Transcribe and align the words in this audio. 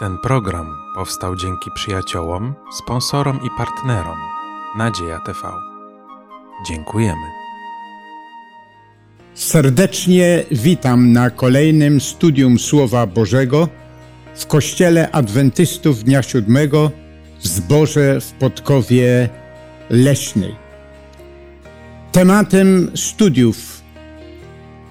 Ten 0.00 0.18
program 0.18 0.76
powstał 0.94 1.36
dzięki 1.36 1.70
przyjaciołom, 1.74 2.54
sponsorom 2.72 3.40
i 3.46 3.48
partnerom 3.58 4.18
Nadzieja 4.78 5.18
TV. 5.18 5.38
Dziękujemy. 6.68 7.26
Serdecznie 9.34 10.44
witam 10.50 11.12
na 11.12 11.30
kolejnym 11.30 12.00
studium 12.00 12.58
Słowa 12.58 13.06
Bożego 13.06 13.68
w 14.34 14.46
Kościele 14.46 15.10
Adwentystów 15.10 16.04
Dnia 16.04 16.22
Siódmego 16.22 16.90
w 17.40 17.46
zborze 17.46 18.20
w 18.20 18.32
Podkowie 18.32 19.28
Leśnej. 19.90 20.54
Tematem 22.12 22.90
studiów 22.94 23.82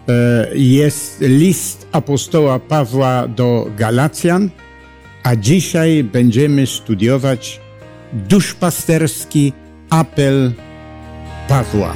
e, 0.08 0.48
jest 0.56 1.22
list 1.22 1.88
apostoła 1.92 2.60
Pawła 2.60 3.28
do 3.28 3.68
Galacjan, 3.78 4.50
a 5.24 5.36
dzisiaj 5.36 6.04
będziemy 6.04 6.68
studiować 6.68 7.60
duszpasterski 8.14 9.54
apel 9.90 10.54
Pawła. 11.48 11.96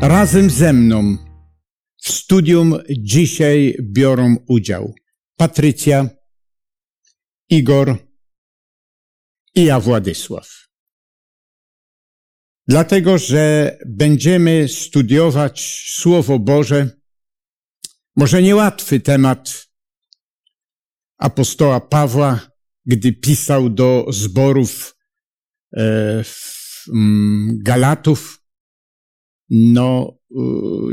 Razem 0.00 0.50
ze 0.50 0.72
mną 0.72 1.16
w 2.02 2.10
studium 2.10 2.74
dzisiaj 2.98 3.76
biorą 3.80 4.36
udział 4.46 4.94
Patrycja, 5.36 6.08
Igor 7.50 8.09
i 9.54 9.64
ja 9.64 9.80
Władysław. 9.80 10.68
Dlatego, 12.68 13.18
że 13.18 13.76
będziemy 13.86 14.68
studiować 14.68 15.84
Słowo 15.94 16.38
Boże, 16.38 16.90
może 18.16 18.42
niełatwy 18.42 19.00
temat 19.00 19.68
apostoła 21.18 21.80
Pawła, 21.80 22.50
gdy 22.86 23.12
pisał 23.12 23.70
do 23.70 24.06
zborów 24.10 24.96
e, 25.76 26.24
Galatów, 27.62 28.40
no 29.50 30.18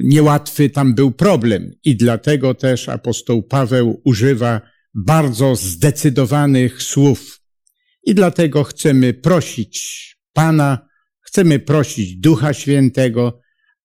niełatwy 0.04 0.70
tam 0.70 0.96
był 0.96 1.12
problem 1.12 1.72
i 1.84 1.96
dlatego 1.96 2.54
też 2.54 2.90
apostoł 2.90 3.44
Paweł 3.44 4.02
używa 4.06 4.62
bardzo 4.94 5.56
zdecydowanych 5.56 6.84
słów. 6.84 7.42
I 8.08 8.16
dlatego 8.16 8.64
chcemy 8.64 9.14
prosić 9.14 10.18
Pana, 10.34 10.88
chcemy 11.22 11.60
prosić 11.60 12.16
Ducha 12.16 12.54
Świętego, 12.54 13.42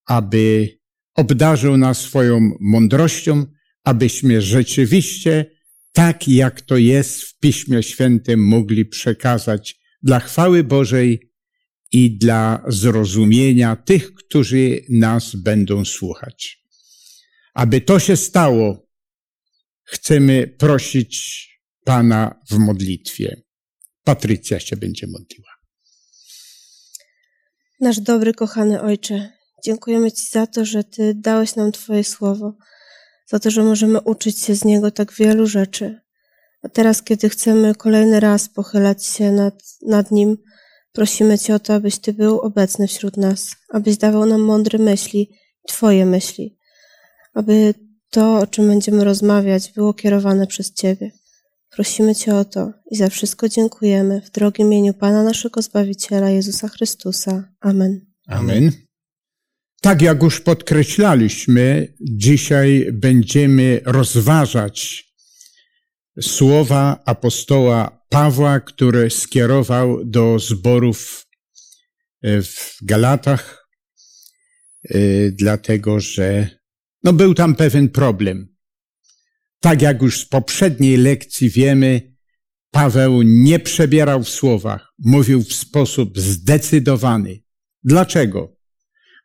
aby 0.07 0.69
obdarzył 1.15 1.77
nas 1.77 1.99
swoją 1.99 2.51
mądrością, 2.61 3.47
abyśmy 3.85 4.43
rzeczywiście, 4.43 5.51
tak 5.93 6.29
jak 6.29 6.61
to 6.61 6.77
jest 6.77 7.23
w 7.23 7.39
Piśmie 7.39 7.83
Świętym, 7.83 8.47
mogli 8.47 8.87
przekazać 8.87 9.81
dla 10.03 10.21
chwały 10.21 10.65
Bożej 10.65 11.33
i 11.93 12.19
dla 12.19 12.63
zrozumienia 12.67 13.77
tych, 13.77 14.15
którzy 14.15 14.81
nas 14.89 15.37
będą 15.37 15.85
słuchać. 15.85 16.63
Aby 17.55 17.81
to 17.81 17.99
się 17.99 18.17
stało, 18.17 18.89
chcemy 19.85 20.55
prosić 20.59 21.49
Pana 21.85 22.41
w 22.51 22.59
modlitwie. 22.59 23.43
Patrycja 24.05 24.61
się 24.61 24.77
będzie 24.77 25.07
modliła. 25.07 25.49
Nasz 27.81 28.01
dobry, 28.01 28.35
kochany 28.35 28.83
Ojcze, 28.83 29.33
dziękujemy 29.65 30.13
Ci 30.13 30.27
za 30.31 30.47
to, 30.47 30.65
że 30.65 30.85
Ty 30.85 31.15
dałeś 31.15 31.57
nam 31.57 31.73
Twoje 31.73 32.05
słowo, 32.05 32.55
za 33.27 33.39
to, 33.39 33.51
że 33.51 33.63
możemy 33.63 34.01
uczyć 34.01 34.39
się 34.39 34.55
z 34.55 34.65
niego 34.65 34.91
tak 34.91 35.13
wielu 35.13 35.47
rzeczy. 35.47 36.01
A 36.63 36.69
teraz, 36.69 37.03
kiedy 37.03 37.29
chcemy 37.29 37.75
kolejny 37.75 38.21
raz 38.21 38.49
pochylać 38.49 39.07
się 39.07 39.33
nad, 39.33 39.63
nad 39.87 40.11
nim, 40.11 40.37
prosimy 40.93 41.39
Cię 41.39 41.55
o 41.55 41.59
to, 41.59 41.75
abyś 41.75 41.99
Ty 41.99 42.13
był 42.13 42.41
obecny 42.41 42.89
wśród 42.89 43.17
nas, 43.17 43.57
abyś 43.69 43.97
dawał 43.97 44.27
nam 44.27 44.41
mądre 44.41 44.79
myśli, 44.79 45.31
Twoje 45.69 46.07
myśli, 46.07 46.59
aby 47.35 47.75
to, 48.11 48.39
o 48.39 48.47
czym 48.47 48.69
będziemy 48.69 49.05
rozmawiać, 49.05 49.73
było 49.73 49.95
kierowane 49.95 50.47
przez 50.47 50.73
Ciebie. 50.73 51.11
Prosimy 51.73 52.15
Cię 52.15 52.35
o 52.35 52.45
to 52.45 52.73
i 52.91 52.97
za 52.97 53.09
wszystko 53.09 53.49
dziękujemy 53.49 54.21
w 54.21 54.31
drogim 54.31 54.67
imieniu 54.67 54.95
Pana 54.95 55.23
naszego 55.23 55.63
Zbawiciela 55.63 56.31
Jezusa 56.31 56.69
Chrystusa. 56.69 57.53
Amen. 57.61 58.07
Amen. 58.27 58.73
Tak 59.81 60.03
jak 60.03 60.23
już 60.23 60.41
podkreślaliśmy, 60.41 61.95
dzisiaj 62.01 62.87
będziemy 62.93 63.81
rozważać 63.85 65.05
słowa 66.21 67.03
apostoła 67.05 68.03
Pawła, 68.09 68.61
które 68.61 69.11
skierował 69.11 70.05
do 70.05 70.39
zborów 70.39 71.27
e, 72.23 72.43
w 72.43 72.77
Galatach, 72.83 73.69
e, 74.85 74.99
dlatego 75.31 76.01
że 76.01 76.49
no, 77.05 77.13
był 77.13 77.35
tam 77.35 77.55
pewien 77.55 77.89
problem. 77.89 78.52
Tak 79.63 79.83
jak 79.83 80.03
już 80.03 80.21
z 80.21 80.25
poprzedniej 80.25 80.97
lekcji 80.97 81.51
wiemy, 81.51 82.17
Paweł 82.71 83.23
nie 83.23 83.59
przebierał 83.59 84.23
w 84.25 84.29
słowach, 84.29 84.93
mówił 84.99 85.43
w 85.43 85.53
sposób 85.53 86.19
zdecydowany. 86.19 87.43
Dlaczego? 87.85 88.57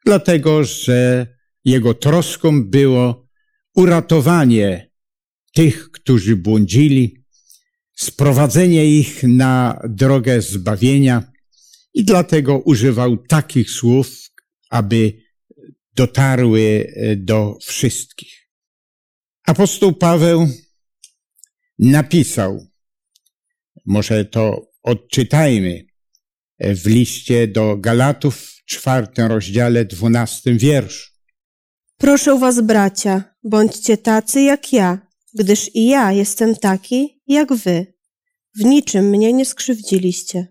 Dlatego, 0.06 0.64
że 0.64 1.28
jego 1.66 1.94
troską 1.94 2.64
było 2.64 3.28
uratowanie 3.76 4.92
tych, 5.54 5.92
którzy 5.92 6.36
błądzili, 6.36 7.24
sprowadzenie 7.96 8.86
ich 8.86 9.24
na 9.24 9.82
drogę 9.90 10.42
zbawienia 10.42 11.32
i 11.94 12.04
dlatego 12.06 12.60
używał 12.60 13.18
takich 13.18 13.70
słów, 13.70 14.10
aby 14.70 15.14
dotarły 15.96 16.94
do 17.18 17.58
wszystkich. 17.62 18.47
Apostoł 19.48 19.94
Paweł 19.94 20.48
napisał, 21.80 22.68
może 23.86 24.26
to 24.26 24.72
odczytajmy 24.84 25.86
w 26.60 26.86
liście 26.86 27.48
do 27.48 27.78
Galatów 27.78 28.36
w 28.36 28.66
czwartym 28.66 29.26
rozdziale, 29.26 29.86
dwunastym 29.86 30.58
wierszu. 30.58 31.12
Proszę 31.98 32.40
was, 32.40 32.62
bracia, 32.62 33.24
bądźcie 33.44 33.98
tacy 33.98 34.42
jak 34.42 34.74
ja, 34.74 35.08
gdyż 35.34 35.76
i 35.76 35.86
ja 35.86 36.12
jestem 36.12 36.56
taki 36.56 37.22
jak 37.28 37.54
wy. 37.54 37.94
W 38.56 38.64
niczym 38.64 39.10
mnie 39.10 39.34
nie 39.34 39.46
skrzywdziliście. 39.46 40.48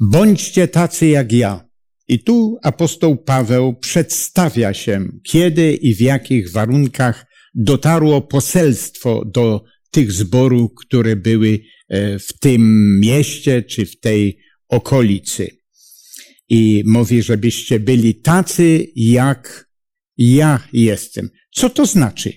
Bądźcie 0.00 0.68
tacy 0.68 1.06
jak 1.06 1.32
ja. 1.32 1.68
I 2.08 2.24
tu 2.24 2.58
apostoł 2.62 3.16
Paweł 3.16 3.74
przedstawia 3.74 4.74
się, 4.74 5.08
kiedy 5.24 5.74
i 5.74 5.94
w 5.94 6.00
jakich 6.00 6.52
warunkach 6.52 7.33
dotarło 7.54 8.22
poselstwo 8.22 9.24
do 9.24 9.64
tych 9.90 10.12
zborów, 10.12 10.70
które 10.76 11.16
były 11.16 11.60
e, 11.88 12.18
w 12.18 12.38
tym 12.38 13.00
mieście 13.00 13.62
czy 13.62 13.86
w 13.86 14.00
tej 14.00 14.38
okolicy. 14.68 15.50
I 16.48 16.82
mówi, 16.86 17.22
żebyście 17.22 17.80
byli 17.80 18.14
tacy, 18.14 18.86
jak 18.96 19.70
ja 20.16 20.68
jestem. 20.72 21.30
Co 21.50 21.70
to 21.70 21.86
znaczy, 21.86 22.32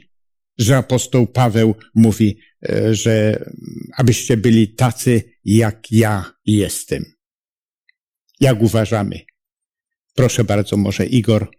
że 0.58 0.78
apostoł 0.78 1.28
Paweł 1.28 1.76
mówi, 1.96 2.40
e, 2.70 2.96
że 2.96 3.46
abyście 3.98 4.38
byli 4.38 4.76
tacy, 4.76 5.24
jak 5.46 5.92
ja 5.92 6.34
jestem? 6.46 7.06
Jak 8.40 8.62
uważamy? 8.62 9.20
Proszę 10.16 10.44
bardzo, 10.44 10.78
może 10.78 11.06
Igor. 11.06 11.57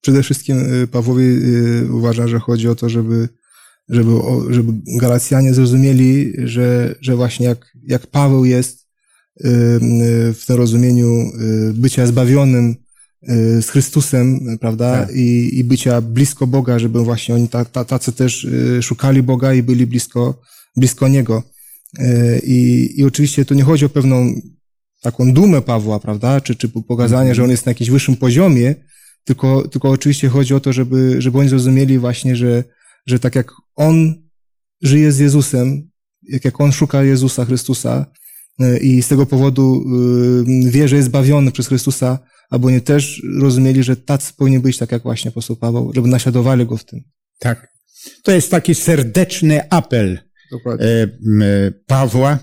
Przede 0.00 0.22
wszystkim 0.22 0.82
y, 0.82 0.86
Pawłowi 0.86 1.24
y, 1.24 1.92
uważa, 1.92 2.28
że 2.28 2.38
chodzi 2.38 2.68
o 2.68 2.74
to, 2.74 2.88
żeby, 2.88 3.28
żeby, 3.88 4.12
żeby 4.50 4.72
Galacjanie 5.00 5.54
zrozumieli, 5.54 6.32
że, 6.44 6.94
że 7.00 7.16
właśnie 7.16 7.46
jak, 7.46 7.72
jak 7.82 8.06
Paweł 8.06 8.44
jest 8.44 8.78
y, 8.80 9.48
w 10.32 10.42
tym 10.46 10.56
rozumieniu 10.56 11.32
bycia 11.74 12.06
zbawionym 12.06 12.74
z 13.60 13.68
Chrystusem, 13.68 14.58
prawda, 14.60 15.06
tak. 15.06 15.16
I, 15.16 15.58
i 15.58 15.64
bycia 15.64 16.00
blisko 16.00 16.46
Boga, 16.46 16.78
żeby 16.78 17.04
właśnie 17.04 17.34
oni 17.34 17.48
tacy 17.88 18.12
też 18.12 18.46
szukali 18.82 19.22
Boga 19.22 19.54
i 19.54 19.62
byli 19.62 19.86
blisko, 19.86 20.40
blisko 20.76 21.08
Niego. 21.08 21.42
I, 22.42 22.90
I 22.96 23.04
oczywiście 23.04 23.44
tu 23.44 23.54
nie 23.54 23.62
chodzi 23.62 23.84
o 23.84 23.88
pewną 23.88 24.34
taką 25.00 25.32
dumę 25.32 25.62
Pawła, 25.62 26.00
prawda, 26.00 26.40
czy, 26.40 26.54
czy 26.54 26.68
pokazanie, 26.68 27.34
że 27.34 27.44
on 27.44 27.50
jest 27.50 27.66
na 27.66 27.70
jakimś 27.70 27.90
wyższym 27.90 28.16
poziomie, 28.16 28.74
tylko, 29.26 29.68
tylko 29.68 29.90
oczywiście 29.90 30.28
chodzi 30.28 30.54
o 30.54 30.60
to, 30.60 30.72
żeby, 30.72 31.16
żeby 31.18 31.38
oni 31.38 31.48
zrozumieli 31.48 31.98
właśnie, 31.98 32.36
że, 32.36 32.64
że 33.06 33.18
tak 33.18 33.34
jak 33.34 33.52
on 33.76 34.14
żyje 34.82 35.12
z 35.12 35.18
Jezusem, 35.18 35.90
jak, 36.22 36.44
jak 36.44 36.60
on 36.60 36.72
szuka 36.72 37.02
Jezusa 37.02 37.44
Chrystusa 37.44 38.06
y, 38.62 38.78
i 38.78 39.02
z 39.02 39.08
tego 39.08 39.26
powodu 39.26 39.84
y, 40.66 40.70
wie, 40.70 40.88
że 40.88 40.96
jest 40.96 41.08
zbawiony 41.08 41.52
przez 41.52 41.66
Chrystusa, 41.68 42.18
albo 42.50 42.70
nie 42.70 42.80
też 42.80 43.22
rozumieli, 43.40 43.82
że 43.82 43.96
tacy 43.96 44.32
powinni 44.36 44.60
być 44.60 44.78
tak 44.78 44.92
jak 44.92 45.02
właśnie 45.02 45.28
apostoł 45.28 45.56
Paweł, 45.56 45.92
żeby 45.94 46.08
naśladowali 46.08 46.66
go 46.66 46.76
w 46.76 46.84
tym. 46.84 47.00
Tak. 47.38 47.68
To 48.22 48.32
jest 48.32 48.50
taki 48.50 48.74
serdeczny 48.74 49.70
apel 49.70 50.18
Dokładnie. 50.52 50.86
e, 50.86 51.08
Pawła. 51.86 52.38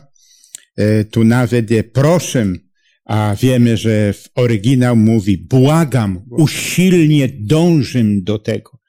E, 0.77 1.03
Tu 1.03 1.23
nawet 1.23 1.71
je 1.71 1.83
proszę, 1.83 2.45
a 3.05 3.35
wiemy, 3.41 3.77
że 3.77 4.13
w 4.13 4.29
oryginał 4.35 4.95
mówi 4.95 5.37
błagam, 5.37 6.25
usilnie 6.29 7.29
dążę 7.39 8.03
do 8.03 8.39
tego. 8.39 8.79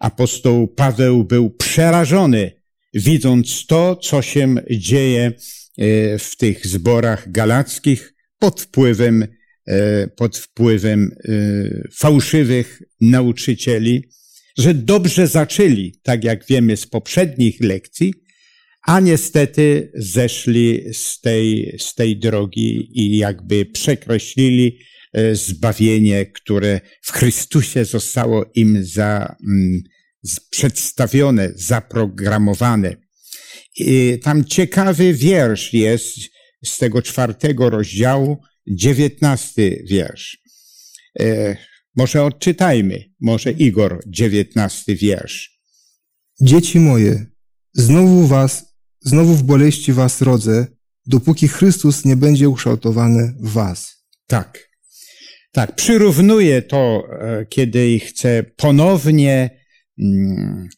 Apostoł 0.00 0.68
Paweł 0.68 1.24
był 1.24 1.50
przerażony, 1.50 2.52
widząc 2.94 3.66
to, 3.66 3.96
co 3.96 4.22
się 4.22 4.54
dzieje 4.70 5.26
e, 5.26 5.32
w 6.18 6.36
tych 6.36 6.66
zborach 6.66 7.32
galackich 7.32 8.14
pod 8.38 8.60
wpływem, 8.60 9.26
e, 9.66 10.06
pod 10.08 10.38
wpływem 10.38 11.10
e, 11.24 11.32
fałszywych 11.92 12.82
nauczycieli, 13.00 14.08
że 14.58 14.74
dobrze 14.74 15.26
zaczęli, 15.26 16.00
tak 16.02 16.24
jak 16.24 16.46
wiemy 16.46 16.76
z 16.76 16.86
poprzednich 16.86 17.60
lekcji, 17.60 18.14
a 18.86 19.00
niestety 19.00 19.92
zeszli 19.94 20.94
z 20.94 21.20
tej, 21.20 21.76
z 21.78 21.94
tej 21.94 22.18
drogi 22.18 23.00
i 23.00 23.16
jakby 23.18 23.66
przekreślili 23.66 24.78
e, 25.12 25.34
zbawienie, 25.34 26.26
które 26.26 26.80
w 27.02 27.12
Chrystusie 27.12 27.84
zostało 27.84 28.50
im 28.54 28.84
za, 28.84 29.36
mm, 29.48 29.82
przedstawione, 30.50 31.52
zaprogramowane. 31.54 32.96
I 33.76 34.18
tam 34.22 34.44
ciekawy 34.44 35.14
wiersz 35.14 35.72
jest 35.72 36.16
z 36.64 36.78
tego 36.78 37.02
czwartego 37.02 37.70
rozdziału, 37.70 38.38
dziewiętnasty 38.66 39.84
wiersz. 39.88 40.38
E, 41.20 41.56
może 41.96 42.24
odczytajmy, 42.24 43.04
może 43.20 43.52
Igor, 43.52 44.00
dziewiętnasty 44.06 44.94
wiersz. 44.94 45.60
Dzieci 46.40 46.80
moje, 46.80 47.26
znowu 47.72 48.26
was, 48.26 48.69
znowu 49.00 49.34
w 49.34 49.42
boleści 49.42 49.92
was 49.92 50.20
rodzę, 50.20 50.66
dopóki 51.06 51.48
Chrystus 51.48 52.04
nie 52.04 52.16
będzie 52.16 52.48
ukształtowany 52.48 53.34
w 53.40 53.52
was. 53.52 54.04
Tak. 54.26 54.70
Tak, 55.52 55.74
przyrównuje 55.74 56.62
to, 56.62 57.02
e, 57.10 57.46
kiedy 57.46 57.98
chce 57.98 58.44
ponownie 58.56 59.50
mm, 59.98 60.68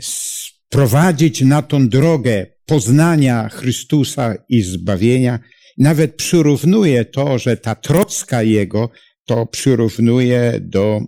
sprowadzić 0.00 1.40
na 1.40 1.62
tą 1.62 1.88
drogę 1.88 2.46
poznania 2.66 3.48
Chrystusa 3.48 4.34
i 4.48 4.62
zbawienia. 4.62 5.38
Nawet 5.78 6.16
przyrównuje 6.16 7.04
to, 7.04 7.38
że 7.38 7.56
ta 7.56 7.74
troska 7.74 8.42
Jego 8.42 8.90
to 9.24 9.46
przyrównuje 9.46 10.60
do 10.60 11.00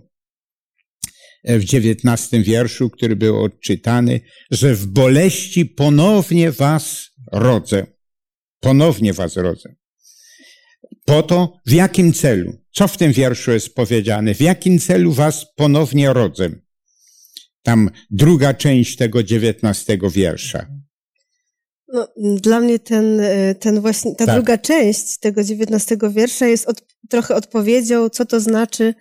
w 1.47 1.63
dziewiętnastym 1.63 2.43
wierszu, 2.43 2.89
który 2.89 3.15
był 3.15 3.43
odczytany, 3.43 4.21
że 4.51 4.75
w 4.75 4.85
boleści 4.85 5.65
ponownie 5.65 6.51
was 6.51 7.09
rodzę. 7.31 7.87
Ponownie 8.59 9.13
was 9.13 9.35
rodzę. 9.35 9.75
Po 11.05 11.23
to, 11.23 11.59
w 11.65 11.71
jakim 11.71 12.13
celu? 12.13 12.53
Co 12.71 12.87
w 12.87 12.97
tym 12.97 13.11
wierszu 13.11 13.51
jest 13.51 13.75
powiedziane? 13.75 14.33
W 14.33 14.41
jakim 14.41 14.79
celu 14.79 15.11
was 15.11 15.45
ponownie 15.55 16.13
rodzę? 16.13 16.49
Tam 17.63 17.89
druga 18.11 18.53
część 18.53 18.95
tego 18.95 19.23
dziewiętnastego 19.23 20.09
wiersza. 20.09 20.67
No, 21.93 22.07
dla 22.17 22.59
mnie 22.59 22.79
ten, 22.79 23.19
e, 23.19 23.55
ten 23.55 23.81
właśnie, 23.81 24.15
ta 24.15 24.25
Tak. 24.25 24.35
druga 24.35 24.57
część 24.57 25.19
tego 25.19 25.43
dziewiętnastego 25.43 26.11
wiersza 26.11 26.47
jest 26.47 26.67
od, 26.67 26.81
trochę 27.09 27.35
odpowiedzią, 27.35 28.09
co 28.09 28.25
to 28.25 28.39
znaczy, 28.39 28.93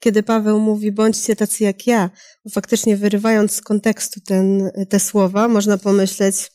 kiedy 0.00 0.22
Paweł 0.22 0.60
mówi, 0.60 0.92
bądźcie 0.92 1.36
tacy 1.36 1.64
jak 1.64 1.86
ja. 1.86 2.10
Bo 2.44 2.50
faktycznie 2.50 2.96
wyrywając 2.96 3.52
z 3.52 3.60
kontekstu 3.60 4.20
ten, 4.20 4.70
te 4.88 5.00
słowa, 5.00 5.48
można 5.48 5.78
pomyśleć, 5.78 6.52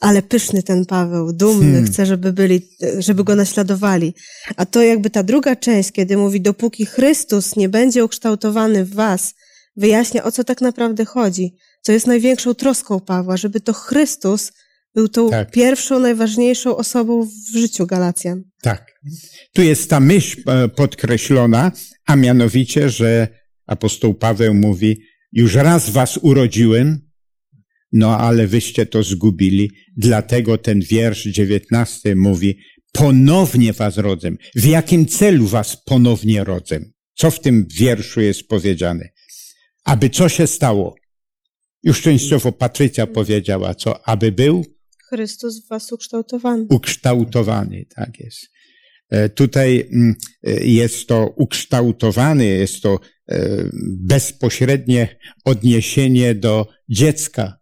ale 0.00 0.22
pyszny 0.22 0.62
ten 0.62 0.86
Paweł, 0.86 1.32
dumny, 1.32 1.72
Hmm. 1.72 1.86
chce, 1.86 2.06
żeby 2.06 2.32
byli, 2.32 2.68
żeby 2.98 3.24
go 3.24 3.34
naśladowali. 3.34 4.14
A 4.56 4.66
to 4.66 4.82
jakby 4.82 5.10
ta 5.10 5.22
druga 5.22 5.56
część, 5.56 5.92
kiedy 5.92 6.16
mówi, 6.16 6.40
dopóki 6.40 6.86
Chrystus 6.86 7.56
nie 7.56 7.68
będzie 7.68 8.04
ukształtowany 8.04 8.84
w 8.84 8.94
was, 8.94 9.34
wyjaśnia, 9.76 10.24
o 10.24 10.32
co 10.32 10.44
tak 10.44 10.60
naprawdę 10.60 11.04
chodzi. 11.04 11.56
Co 11.82 11.92
jest 11.92 12.06
największą 12.06 12.54
troską 12.54 13.00
Pawła, 13.00 13.36
żeby 13.36 13.60
to 13.60 13.72
Chrystus 13.72 14.52
był 14.94 15.08
tą 15.08 15.30
Tak. 15.30 15.50
pierwszą, 15.50 15.98
najważniejszą 16.00 16.76
osobą 16.76 17.24
w 17.24 17.58
życiu 17.58 17.86
Galacjan. 17.86 18.42
Tak. 18.62 19.00
Tu 19.52 19.62
jest 19.62 19.90
ta 19.90 20.00
myśl 20.00 20.42
e, 20.46 20.68
podkreślona, 20.68 21.72
a 22.06 22.16
mianowicie, 22.16 22.90
że 22.90 23.28
apostoł 23.66 24.14
Paweł 24.14 24.54
mówi, 24.54 25.02
już 25.32 25.54
raz 25.54 25.90
was 25.90 26.18
urodziłem, 26.22 27.08
no 27.92 28.18
ale 28.18 28.46
wyście 28.46 28.86
to 28.86 29.02
zgubili, 29.02 29.70
dlatego 29.96 30.58
ten 30.58 30.80
wiersz 30.80 31.24
dziewiętnasty 31.24 32.16
mówi, 32.16 32.58
ponownie 32.92 33.72
was 33.72 33.96
rodzę. 33.96 34.30
W 34.54 34.64
jakim 34.64 35.06
celu 35.06 35.46
was 35.46 35.76
ponownie 35.84 36.44
rodzę? 36.44 36.80
Co 37.14 37.30
w 37.30 37.40
tym 37.40 37.66
wierszu 37.78 38.20
jest 38.20 38.48
powiedziane? 38.48 39.08
Aby 39.84 40.10
co 40.10 40.28
się 40.28 40.46
stało? 40.46 40.94
Już 41.82 42.02
częściowo 42.02 42.52
Patrycja 42.52 43.06
powiedziała, 43.06 43.74
co? 43.74 44.08
Aby 44.08 44.32
był 44.32 44.64
Chrystus 45.08 45.64
w 45.64 45.68
was 45.68 45.92
ukształtowany. 45.92 46.66
ukształtowany, 46.70 47.86
tak 47.94 48.20
jest. 48.20 48.50
E, 49.10 49.28
Tutaj 49.28 49.88
mm, 49.92 50.14
e, 50.46 50.64
jest 50.64 51.06
to 51.06 51.34
ukształtowany, 51.36 52.44
jest 52.44 52.82
to 52.82 53.00
e, 53.28 53.48
bezpośrednie 54.00 55.18
odniesienie 55.44 56.34
do 56.34 56.66
dziecka, 56.88 57.58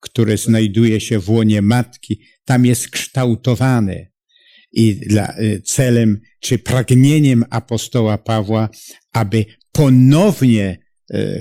które 0.00 0.36
znajduje 0.36 1.00
się 1.00 1.18
w 1.18 1.30
łonie 1.30 1.62
matki. 1.62 2.20
Tam 2.44 2.66
jest 2.66 2.88
kształtowany. 2.88 4.14
I 4.72 4.94
dla, 4.94 5.34
celem 5.64 6.20
czy 6.40 6.58
pragnieniem 6.58 7.44
apostoła 7.50 8.18
Pawła, 8.18 8.68
aby 9.12 9.44
ponownie 9.72 10.83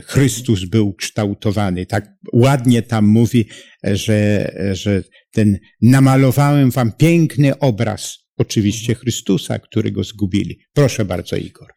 Chrystus 0.06 0.66
był 0.66 0.94
kształtowany. 0.94 1.86
Tak 1.86 2.14
ładnie 2.34 2.82
tam 2.82 3.06
mówi, 3.06 3.46
e, 3.88 3.96
że, 3.98 4.52
że 4.74 5.04
ten 5.32 5.58
namalowałem 5.82 6.72
wam 6.72 6.92
piękny 6.92 7.60
obraz, 7.60 8.18
oczywiście 8.38 8.96
Chrystusa, 8.96 9.60
którego 9.60 10.04
zgubili. 10.04 10.60
Proszę 10.74 11.06
bardzo, 11.06 11.36
Igor. 11.36 11.68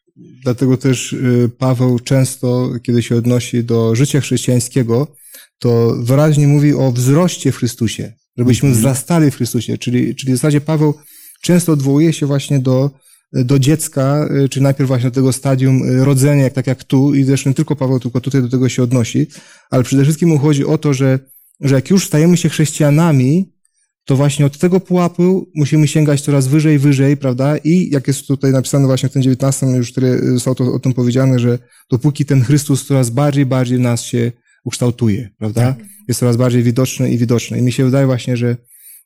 Dlatego 0.43 0.77
też 0.77 1.13
y, 1.13 1.51
Paweł 1.59 1.99
często, 1.99 2.71
kiedy 2.83 3.03
się 3.03 3.17
odnosi 3.17 3.65
do 3.65 3.95
życia 3.95 4.21
chrześcijańskiego, 4.21 5.15
to 5.59 5.97
wyraźnie 6.03 6.49
mówi 6.49 6.75
o 6.75 6.93
wzroście 6.93 7.53
w 7.53 7.57
Chrystusie, 7.57 8.13
żebyśmy 8.39 8.69
Mhm. 8.69 8.81
wzrastali 8.81 9.31
w 9.31 9.37
Chrystusie. 9.37 9.79
Czyli, 9.79 10.15
czyli 10.15 10.33
w 10.33 10.37
zasadzie 10.37 10.61
Paweł 10.61 10.95
często 11.43 11.73
odwołuje 11.73 12.13
się 12.13 12.27
właśnie 12.27 12.59
do, 12.59 12.91
do 13.33 13.59
dziecka, 13.59 14.29
y, 14.45 14.49
czy 14.49 14.61
najpierw 14.61 14.89
właśnie 14.89 15.11
do 15.11 15.15
tego 15.15 15.33
stadium 15.33 15.89
y, 15.89 16.05
rodzenia, 16.05 16.43
jak, 16.43 16.53
tak 16.53 16.67
jak 16.67 16.85
tu, 16.85 17.15
i 17.15 17.25
zresztą 17.25 17.51
nie 17.51 17.55
tylko 17.55 17.77
Paweł, 17.77 18.01
tylko 18.01 18.21
tutaj 18.21 18.43
do 18.43 18.49
tego 18.49 18.69
się 18.69 18.83
odnosi, 18.83 19.27
ale 19.71 19.83
przede 19.83 20.03
wszystkim 20.03 20.29
mu 20.29 20.39
chodzi 20.39 20.65
o 20.67 20.79
to, 20.79 20.95
że, 20.95 21.19
że 21.61 21.75
jak 21.75 21.91
już 21.91 22.07
stajemy 22.07 22.37
się 22.37 22.49
chrześcijanami, 22.49 23.57
to 24.05 24.17
właśnie 24.17 24.47
od 24.47 24.59
tego 24.59 24.81
pułapu 24.81 25.51
musimy 25.55 25.89
sięgać 25.89 26.21
coraz 26.21 26.49
wyżej, 26.49 26.79
wyżej, 26.79 27.17
prawda? 27.17 27.57
I 27.57 27.91
jak 27.91 28.09
jest 28.09 28.27
tutaj 28.27 28.53
napisane 28.53 28.87
właśnie 28.87 29.09
w 29.09 29.13
tym 29.13 29.23
19, 29.23 29.67
już 29.67 29.93
który 29.93 30.33
zostało 30.33 30.55
to, 30.55 30.73
o 30.73 30.79
tym 30.79 30.95
powiedziane, 30.95 31.39
że 31.39 31.59
dopóki 31.91 32.25
ten 32.25 32.45
Chrystus 32.45 32.87
coraz 32.87 33.11
bardziej, 33.11 33.47
bardziej 33.47 33.79
w 33.79 33.81
nas 33.81 34.03
się 34.03 34.33
ukształtuje, 34.65 35.31
prawda? 35.39 35.77
Jest 36.09 36.21
coraz 36.21 36.37
bardziej 36.37 36.63
widoczny 36.63 37.11
i 37.11 37.19
widoczny. 37.19 37.59
I 37.59 37.63
mi 37.63 37.73
się 37.73 37.85
wydaje 37.85 38.07
właśnie, 38.07 38.37
że, 38.37 38.57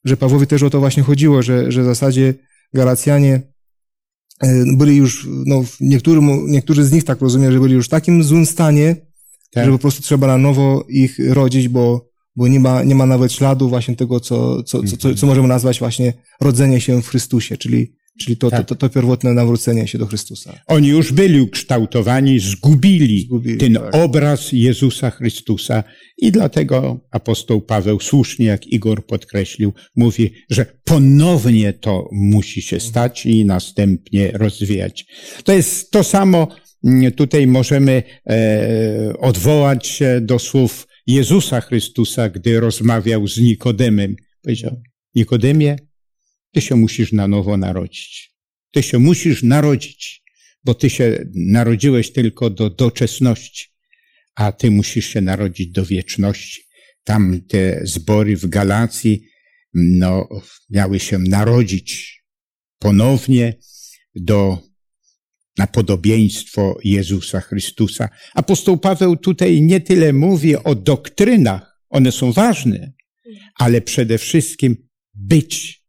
że 0.05 0.17
Pawłowi 0.17 0.47
też 0.47 0.63
o 0.63 0.71
to 0.71 0.81
właśnie 0.81 1.03
chodziło, 1.03 1.43
że, 1.43 1.73
że 1.73 1.83
w 1.83 1.85
zasadzie 1.85 2.35
Galacjanie 2.75 3.43
byli 4.77 4.97
już, 4.97 5.29
no, 5.47 5.63
niektórzy, 5.81 6.21
niektórzy 6.47 6.85
z 6.85 6.93
nich 6.93 7.05
tak 7.05 7.21
rozumiem, 7.21 7.53
że 7.53 7.61
byli 7.61 7.75
już 7.75 7.87
w 7.87 7.91
takim 7.91 8.23
złym 8.23 8.47
stanie, 8.47 8.97
Tak. 9.53 9.65
że 9.65 9.73
po 9.73 9.79
prostu 9.79 10.03
trzeba 10.03 10.27
na 10.27 10.39
nowo 10.39 10.85
ich 10.89 11.19
rodzić, 11.29 11.69
bo, 11.69 12.11
bo 12.37 12.49
nie 12.49 12.61
ma, 12.61 12.83
nie 12.83 12.95
ma 12.95 13.07
nawet 13.07 13.33
śladu 13.33 13.69
właśnie 13.69 13.97
tego, 13.97 14.21
co, 14.21 14.63
co, 14.63 14.83
co, 14.83 14.97
co, 14.97 15.15
co 15.15 15.27
możemy 15.27 15.49
nazwać 15.49 15.79
właśnie 15.79 16.13
rodzenie 16.41 16.81
się 16.81 17.03
w 17.03 17.09
Chrystusie, 17.09 17.57
czyli, 17.57 17.93
czyli 18.21 18.37
to, 18.37 18.51
to, 18.51 18.57
Tak. 18.57 18.67
to, 18.69 18.75
to 18.75 18.89
pierwotne 18.89 19.33
nawrócenie 19.33 19.89
się 19.89 19.99
do 19.99 20.07
Chrystusa. 20.07 20.61
Oni 20.67 20.89
już 20.89 21.13
byli 21.13 21.41
ukształtowani, 21.41 22.39
zgubili, 22.41 23.21
Zgubili, 23.25 23.59
ten 23.59 23.75
tak. 23.75 23.95
obraz 23.95 24.53
Jezusa 24.53 25.11
Chrystusa 25.11 25.85
i 26.19 26.33
dlatego 26.33 27.01
apostoł 27.11 27.61
Paweł 27.61 28.01
słusznie, 28.01 28.47
jak 28.47 28.67
Igor 28.67 29.07
podkreślił, 29.07 29.73
mówi, 29.97 30.33
że 30.51 30.67
ponownie 30.85 31.73
to 31.73 32.09
musi 32.13 32.63
się 32.63 32.81
stać 32.81 33.27
i 33.27 33.45
następnie 33.45 34.31
rozwijać. 34.35 35.07
To 35.45 35.53
jest 35.53 35.91
to 35.91 36.05
samo, 36.05 36.49
mm, 36.85 37.13
tutaj 37.13 37.47
możemy 37.47 38.03
e, 38.31 39.13
odwołać 39.19 39.87
się 39.87 40.21
do 40.21 40.39
słów 40.39 40.87
Jezusa 41.07 41.61
Chrystusa, 41.61 42.29
gdy 42.29 42.61
rozmawiał 42.61 43.27
z 43.27 43.39
Nikodemem. 43.39 44.17
Powiedział, 44.43 44.83
Nikodemie, 45.15 45.77
ty 46.53 46.61
się 46.61 46.77
musisz 46.77 47.13
na 47.13 47.29
nowo 47.29 47.57
narodzić. 47.57 48.35
Ty 48.71 48.83
się 48.83 48.99
musisz 48.99 49.43
narodzić, 49.43 50.23
bo 50.65 50.75
ty 50.75 50.91
się 50.91 51.25
narodziłeś 51.35 52.13
tylko 52.13 52.51
do 52.51 52.71
doczesności, 52.71 53.67
a 54.35 54.53
ty 54.53 54.71
musisz 54.71 55.07
się 55.07 55.21
narodzić 55.21 55.71
do 55.71 55.85
wieczności. 55.87 56.63
Tam 57.05 57.41
te 57.49 57.81
zbory 57.85 58.37
w 58.37 58.47
Galacji, 58.47 59.23
no, 59.75 60.29
miały 60.71 61.01
się 61.01 61.19
narodzić 61.19 62.23
ponownie 62.79 63.55
do, 64.15 64.59
na 65.59 65.67
podobieństwo 65.67 66.79
Jezusa 66.85 67.41
Chrystusa. 67.41 68.09
Apostoł 68.35 68.79
Paweł 68.79 69.17
tutaj 69.17 69.63
nie 69.63 69.81
tyle 69.81 70.13
mówi 70.13 70.57
o 70.57 70.75
doktrynach, 70.75 71.81
one 71.89 72.13
są 72.13 72.33
ważne, 72.33 72.93
ale 73.59 73.81
przede 73.81 74.19
wszystkim 74.19 74.89
być 75.15 75.80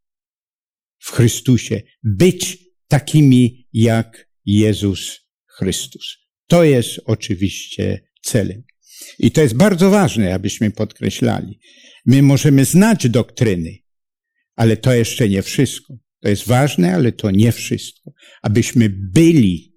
w 1.01 1.11
Chrystusie, 1.11 1.81
być 2.03 2.57
takimi 2.87 3.67
jak 3.73 4.29
Jezus 4.45 5.19
Chrystus. 5.47 6.17
To 6.47 6.63
jest 6.63 6.99
oczywiście 7.05 8.03
celem. 8.21 8.63
I 9.19 9.31
to 9.31 9.41
jest 9.41 9.55
bardzo 9.55 9.89
ważne, 9.89 10.33
abyśmy 10.33 10.71
podkreślali. 10.71 11.59
My 12.05 12.21
możemy 12.21 12.65
znać 12.65 13.09
doktryny, 13.09 13.77
ale 14.55 14.77
to 14.77 14.93
jeszcze 14.93 15.29
nie 15.29 15.41
wszystko. 15.41 15.93
To 16.21 16.29
jest 16.29 16.47
ważne, 16.47 16.95
ale 16.95 17.11
to 17.11 17.31
nie 17.31 17.51
wszystko. 17.51 18.11
Abyśmy 18.41 18.89
byli 18.89 19.75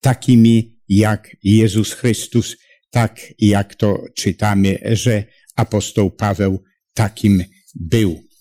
takimi 0.00 0.78
jak 0.88 1.36
Jezus 1.42 1.92
Chrystus, 1.92 2.56
tak 2.90 3.20
jak 3.38 3.74
to 3.74 4.04
czytamy, 4.16 4.78
że 4.92 5.24
apostoł 5.56 6.10
Paweł 6.10 6.64
takim 6.94 7.44
był. 7.74 8.31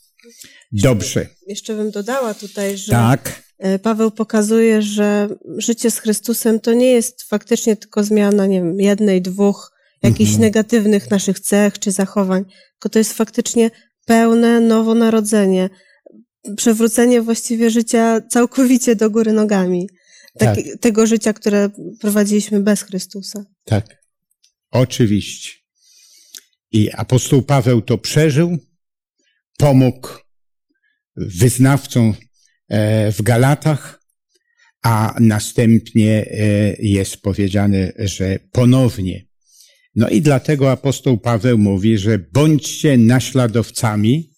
Dobrze. 0.71 1.27
Jeszcze 1.47 1.75
bym 1.75 1.91
dodała 1.91 2.33
tutaj, 2.33 2.77
że 2.77 2.91
Tak, 2.91 3.43
e, 3.59 3.79
Paweł 3.79 4.11
pokazuje, 4.11 4.81
że 4.81 5.29
życie 5.57 5.91
z 5.91 5.99
Chrystusem 5.99 6.59
to 6.59 6.73
nie 6.73 6.91
jest 6.91 7.23
faktycznie 7.23 7.75
tylko 7.75 8.03
zmiana, 8.03 8.45
nie 8.45 8.59
wiem, 8.61 8.79
jednej, 8.79 9.21
dwóch 9.21 9.71
jakichś 10.03 10.29
Mhm. 10.31 10.41
negatywnych 10.41 11.11
naszych 11.11 11.39
cech 11.39 11.79
czy 11.79 11.91
zachowań, 11.91 12.43
tylko 12.71 12.89
to 12.89 12.99
jest 12.99 13.13
faktycznie 13.13 13.71
pełne 14.05 14.59
nowonarodzenie, 14.59 15.69
przewrócenie 16.57 17.21
właściwie 17.21 17.69
życia 17.69 18.21
całkowicie 18.29 18.95
do 18.95 19.09
góry 19.09 19.33
nogami. 19.33 19.89
Tak, 20.39 20.59
Tego 20.81 21.05
życia, 21.07 21.33
które 21.33 21.69
prowadziliśmy 21.99 22.59
bez 22.59 22.81
Chrystusa. 22.81 23.43
tak. 23.65 24.01
Oczywiście. 24.71 25.51
I 26.71 26.91
apostoł 26.91 27.41
Paweł 27.41 27.81
to 27.81 27.97
przeżył, 27.97 28.57
pomógł 29.57 30.07
wyznawcom 31.15 32.13
e, 32.67 33.11
w 33.11 33.21
Galatach, 33.21 34.01
a 34.81 35.15
następnie 35.19 36.25
e, 36.31 36.75
jest 36.79 37.21
powiedziane, 37.21 37.91
że 37.97 38.39
ponownie. 38.51 39.25
No 39.95 40.09
i 40.09 40.21
dlatego 40.21 40.71
apostoł 40.71 41.17
Paweł 41.17 41.57
mówi, 41.57 41.97
że 41.97 42.19
bądźcie 42.19 42.97
naśladowcami 42.97 44.33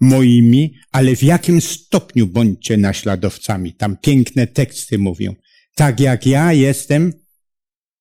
moimi, 0.00 0.74
ale 0.92 1.16
w 1.16 1.22
jakim 1.22 1.60
stopniu 1.60 2.26
bądźcie 2.26 2.76
naśladowcami? 2.76 3.72
Tam 3.72 3.96
piękne 3.96 4.46
teksty 4.46 4.98
mówią. 4.98 5.34
Tak 5.74 6.00
jak 6.00 6.26
ja 6.26 6.52
jestem 6.52 7.12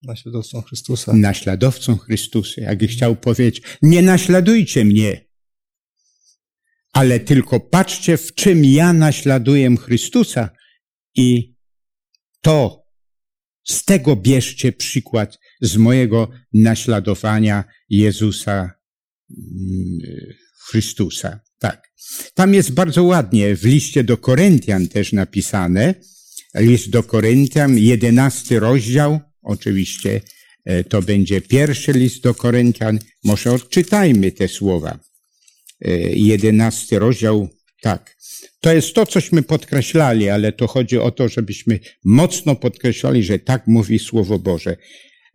Naśladowcą 0.03 0.61
Chrystusa. 0.61 1.13
naśladowcą 1.13 1.97
Chrystusa. 1.97 2.61
Jakby 2.61 2.87
chciał 2.87 3.15
powiedzieć, 3.15 3.61
nie 3.81 4.01
naśladujcie 4.01 4.85
mnie, 4.85 5.28
ale 6.99 7.19
tylko 7.19 7.59
patrzcie, 7.59 8.17
w 8.17 8.33
czym 8.33 8.65
ja 8.65 8.93
naśladuję 8.93 9.75
Chrystusa 9.77 10.49
i 11.15 11.55
to, 12.41 12.85
z 13.63 13.85
tego 13.85 14.15
bierzcie 14.15 14.71
przykład 14.71 15.39
z 15.61 15.77
mojego 15.77 16.29
naśladowania 16.53 17.63
Jezusa 17.89 18.71
mm, 19.29 19.99
Chrystusa. 20.67 21.39
Tak. 21.59 21.91
Tam 22.33 22.53
jest 22.53 22.71
bardzo 22.71 23.03
ładnie 23.03 23.55
w 23.55 23.65
liście 23.65 24.03
do 24.03 24.17
Koryntian 24.17 24.87
też 24.87 25.13
napisane, 25.13 25.95
list 26.55 26.89
do 26.89 27.03
Koryntian, 27.03 27.77
jedenasty 27.77 28.59
rozdział, 28.59 29.19
oczywiście 29.41 30.21
e, 30.65 30.83
to 30.83 31.01
będzie 31.01 31.41
pierwszy 31.41 31.91
list 31.91 32.23
do 32.23 32.33
Koryntian, 32.33 32.99
może 33.23 33.51
odczytajmy 33.51 34.31
te 34.31 34.47
słowa. 34.47 35.08
E, 35.81 35.91
Jedenasty 36.15 36.99
rozdział, 36.99 37.47
tak. 37.81 38.17
To 38.61 38.73
jest 38.73 38.93
to, 38.93 39.05
cośmy 39.05 39.43
podkreślali, 39.43 40.29
ale 40.29 40.51
to 40.51 40.67
chodzi 40.67 40.97
o 40.97 41.11
to, 41.11 41.27
żebyśmy 41.27 41.79
mocno 42.05 42.55
podkreślali, 42.55 43.23
że 43.23 43.39
tak 43.39 43.67
mówi 43.67 43.99
Słowo 43.99 44.39
Boże. 44.39 44.77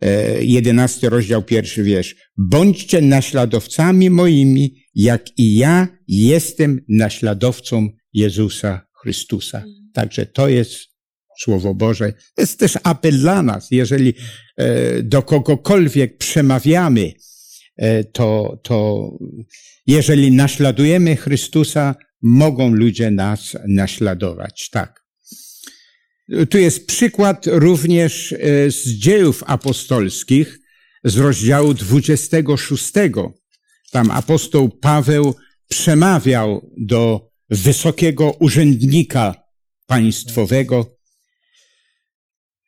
E, 0.01 0.43
Jedenasty 0.43 1.09
rozdział, 1.09 1.43
pierwszy 1.43 1.83
wiersz. 1.83 2.15
Bądźcie 2.37 3.01
naśladowcami 3.01 4.09
moimi, 4.09 4.75
jak 4.95 5.39
i 5.39 5.55
ja 5.55 5.87
jestem 6.07 6.81
naśladowcą 6.89 7.89
Jezusa 8.13 8.87
Chrystusa. 9.01 9.63
Także 9.93 10.25
to 10.25 10.47
jest 10.47 10.75
Słowo 11.39 11.73
Boże. 11.73 12.13
To 12.35 12.41
jest 12.41 12.59
też 12.59 12.73
apel 12.83 13.19
dla 13.19 13.41
nas. 13.41 13.67
Jeżeli 13.71 14.13
e, 14.57 15.03
do 15.03 15.21
kogokolwiek 15.21 16.17
przemawiamy, 16.17 17.13
to, 18.11 18.59
to 18.63 19.09
jeżeli 19.87 20.31
naśladujemy 20.31 21.15
Chrystusa, 21.15 21.95
mogą 22.21 22.73
ludzie 22.73 23.11
nas 23.11 23.57
naśladować. 23.67 24.69
Tak. 24.69 25.05
Tu 26.49 26.57
jest 26.57 26.87
przykład 26.87 27.47
również 27.47 28.33
e, 28.33 28.71
z 28.71 28.87
dziejów 28.87 29.43
apostolskich, 29.47 30.59
z 31.03 31.17
rozdziału 31.17 31.73
26. 31.73 32.93
Tam 33.91 34.11
apostoł 34.11 34.69
Paweł 34.69 35.35
przemawiał 35.67 36.71
do 36.77 37.29
wysokiego 37.49 38.31
urzędnika 38.31 39.35
państwowego, 39.87 40.97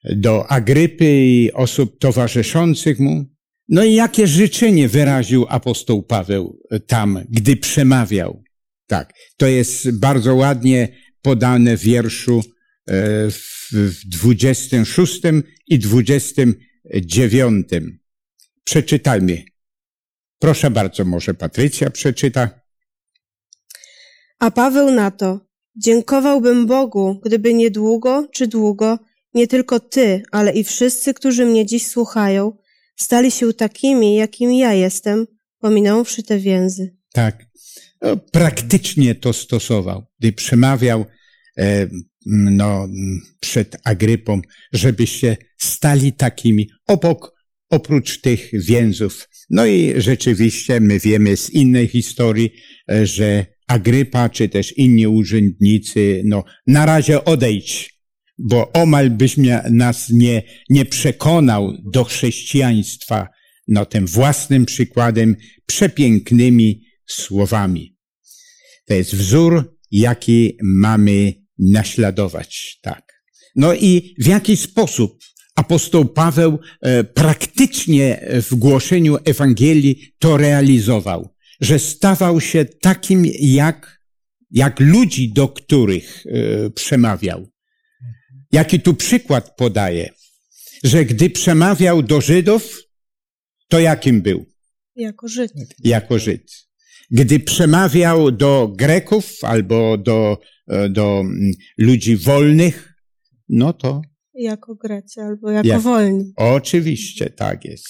do 0.04 0.48
Agrypy 0.52 1.26
i 1.26 1.52
osób 1.54 2.00
towarzyszących 2.00 3.00
mu. 3.00 3.37
No 3.70 3.84
i 3.84 3.94
jakie 3.94 4.28
życzenie 4.28 4.90
wyraził 4.90 5.46
apostoł 5.50 6.04
Paweł 6.04 6.60
tam, 6.88 7.20
gdy 7.30 7.58
przemawiał? 7.58 8.44
Tak, 8.88 9.14
to 9.38 9.48
jest 9.48 10.00
bardzo 10.00 10.36
ładnie 10.36 10.88
podane 11.22 11.78
w 11.78 11.82
wierszu 11.82 12.42
e, 12.88 12.94
w 13.72 14.00
26 14.06 15.22
i 15.68 15.80
29. 15.80 17.68
Przeczytajmy. 18.64 19.44
Proszę 20.40 20.72
bardzo, 20.72 21.06
może 21.06 21.34
Patrycja 21.34 21.90
przeczyta. 21.90 22.50
A 24.40 24.52
Paweł 24.52 24.92
na 24.92 25.12
to, 25.12 25.40
dziękowałbym 25.76 26.68
Bogu, 26.68 27.22
gdyby 27.26 27.54
niedługo 27.54 28.28
czy 28.32 28.48
długo, 28.48 29.00
nie 29.34 29.48
tylko 29.48 29.80
ty, 29.80 30.24
ale 30.32 30.54
i 30.54 30.64
wszyscy, 30.64 31.14
którzy 31.14 31.46
mnie 31.46 31.66
dziś 31.66 31.88
słuchają, 31.88 32.58
stali 32.98 33.32
się 33.32 33.54
takimi, 33.54 34.16
jakimi 34.16 34.58
ja 34.58 34.74
jestem, 34.74 35.28
pominąwszy 35.60 36.24
te 36.24 36.40
więzy. 36.40 36.98
Tak. 37.14 37.46
No, 38.02 38.18
praktycznie 38.18 39.16
to 39.16 39.34
stosował, 39.34 40.06
gdy 40.20 40.32
przemawiał 40.32 41.06
e, 41.58 41.88
no, 42.26 42.88
przed 43.40 43.78
Agrypą, 43.84 44.42
żebyście 44.74 45.38
stali 45.58 46.14
takimi 46.14 46.70
obok, 46.88 47.34
oprócz 47.70 48.22
tych 48.22 48.50
więzów. 48.54 49.30
No 49.50 49.66
i 49.66 49.94
rzeczywiście 49.98 50.80
my 50.80 51.00
wiemy 51.00 51.38
z 51.38 51.50
innej 51.50 51.88
historii, 51.88 52.52
e, 52.92 53.06
że 53.06 53.46
Agrypa, 53.68 54.30
czy 54.30 54.50
też 54.50 54.78
inni 54.78 55.08
urzędnicy, 55.08 56.22
no, 56.26 56.44
na 56.68 56.86
razie 56.86 57.26
odejdź, 57.26 57.97
bo 58.38 58.72
omal 58.72 59.10
byś 59.10 59.38
mnie, 59.38 59.64
nas 59.72 60.10
nie, 60.10 60.44
nie 60.70 60.86
przekonał 60.86 61.74
do 61.84 62.04
chrześcijaństwa, 62.04 63.28
no, 63.68 63.86
tym 63.86 64.08
własnym 64.08 64.66
przykładem, 64.66 65.36
przepięknymi 65.66 66.84
słowami. 67.08 67.98
To 68.86 68.94
jest 68.94 69.16
wzór, 69.16 69.78
jaki 69.92 70.58
mamy 70.64 71.34
naśladować, 71.60 72.80
tak. 72.82 73.24
No 73.56 73.74
i 73.74 74.16
w 74.20 74.28
jaki 74.28 74.58
sposób 74.58 75.20
apostoł 75.56 76.06
Paweł 76.06 76.60
e, 76.82 77.04
praktycznie 77.04 78.28
w 78.50 78.56
głoszeniu 78.56 79.18
Ewangelii 79.26 80.14
to 80.20 80.38
realizował, 80.38 81.34
że 81.62 81.80
stawał 81.80 82.42
się 82.42 82.66
takim 82.66 83.26
jak, 83.40 84.02
jak 84.52 84.80
ludzi, 84.80 85.34
do 85.34 85.48
których 85.48 86.24
e, 86.26 86.70
przemawiał. 86.70 87.48
Jaki 88.52 88.80
tu 88.80 88.94
przykład 88.94 89.56
podaje, 89.56 90.14
że 90.84 91.06
gdy 91.06 91.30
przemawiał 91.30 92.04
do 92.04 92.22
Żydów, 92.22 92.82
to 93.68 93.80
jakim 93.80 94.22
był? 94.22 94.46
Jako 94.96 95.28
Żyd. 95.28 95.52
Jako 95.84 96.20
Żyd. 96.20 96.52
Gdy 97.12 97.40
przemawiał 97.40 98.32
do 98.32 98.74
Greków 98.78 99.38
albo 99.42 99.98
do, 99.98 100.38
e, 100.68 100.90
do 100.90 101.20
mm, 101.20 101.52
ludzi 101.78 102.18
wolnych, 102.18 102.94
no 103.50 103.74
to 103.74 104.02
Jako 104.34 104.76
Grecy 104.76 105.22
albo 105.22 105.52
jako 105.52 105.68
Jak- 105.68 105.82
wolni. 105.82 106.34
oczywiście 106.36 107.30
tak 107.30 107.66
jest. 107.66 107.86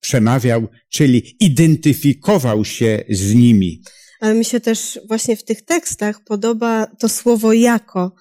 Przemawiał, 0.00 0.68
czyli 0.90 1.36
identyfikował 1.40 2.64
się 2.64 3.04
z 3.10 3.34
nimi. 3.34 3.82
Ale 4.20 4.34
mi 4.34 4.44
się 4.44 4.60
też 4.60 5.00
właśnie 5.08 5.36
w 5.36 5.44
tych 5.44 5.62
tekstach 5.64 6.24
podoba 6.24 6.86
to 6.86 7.08
słowo 7.08 7.52
jako. 7.52 8.14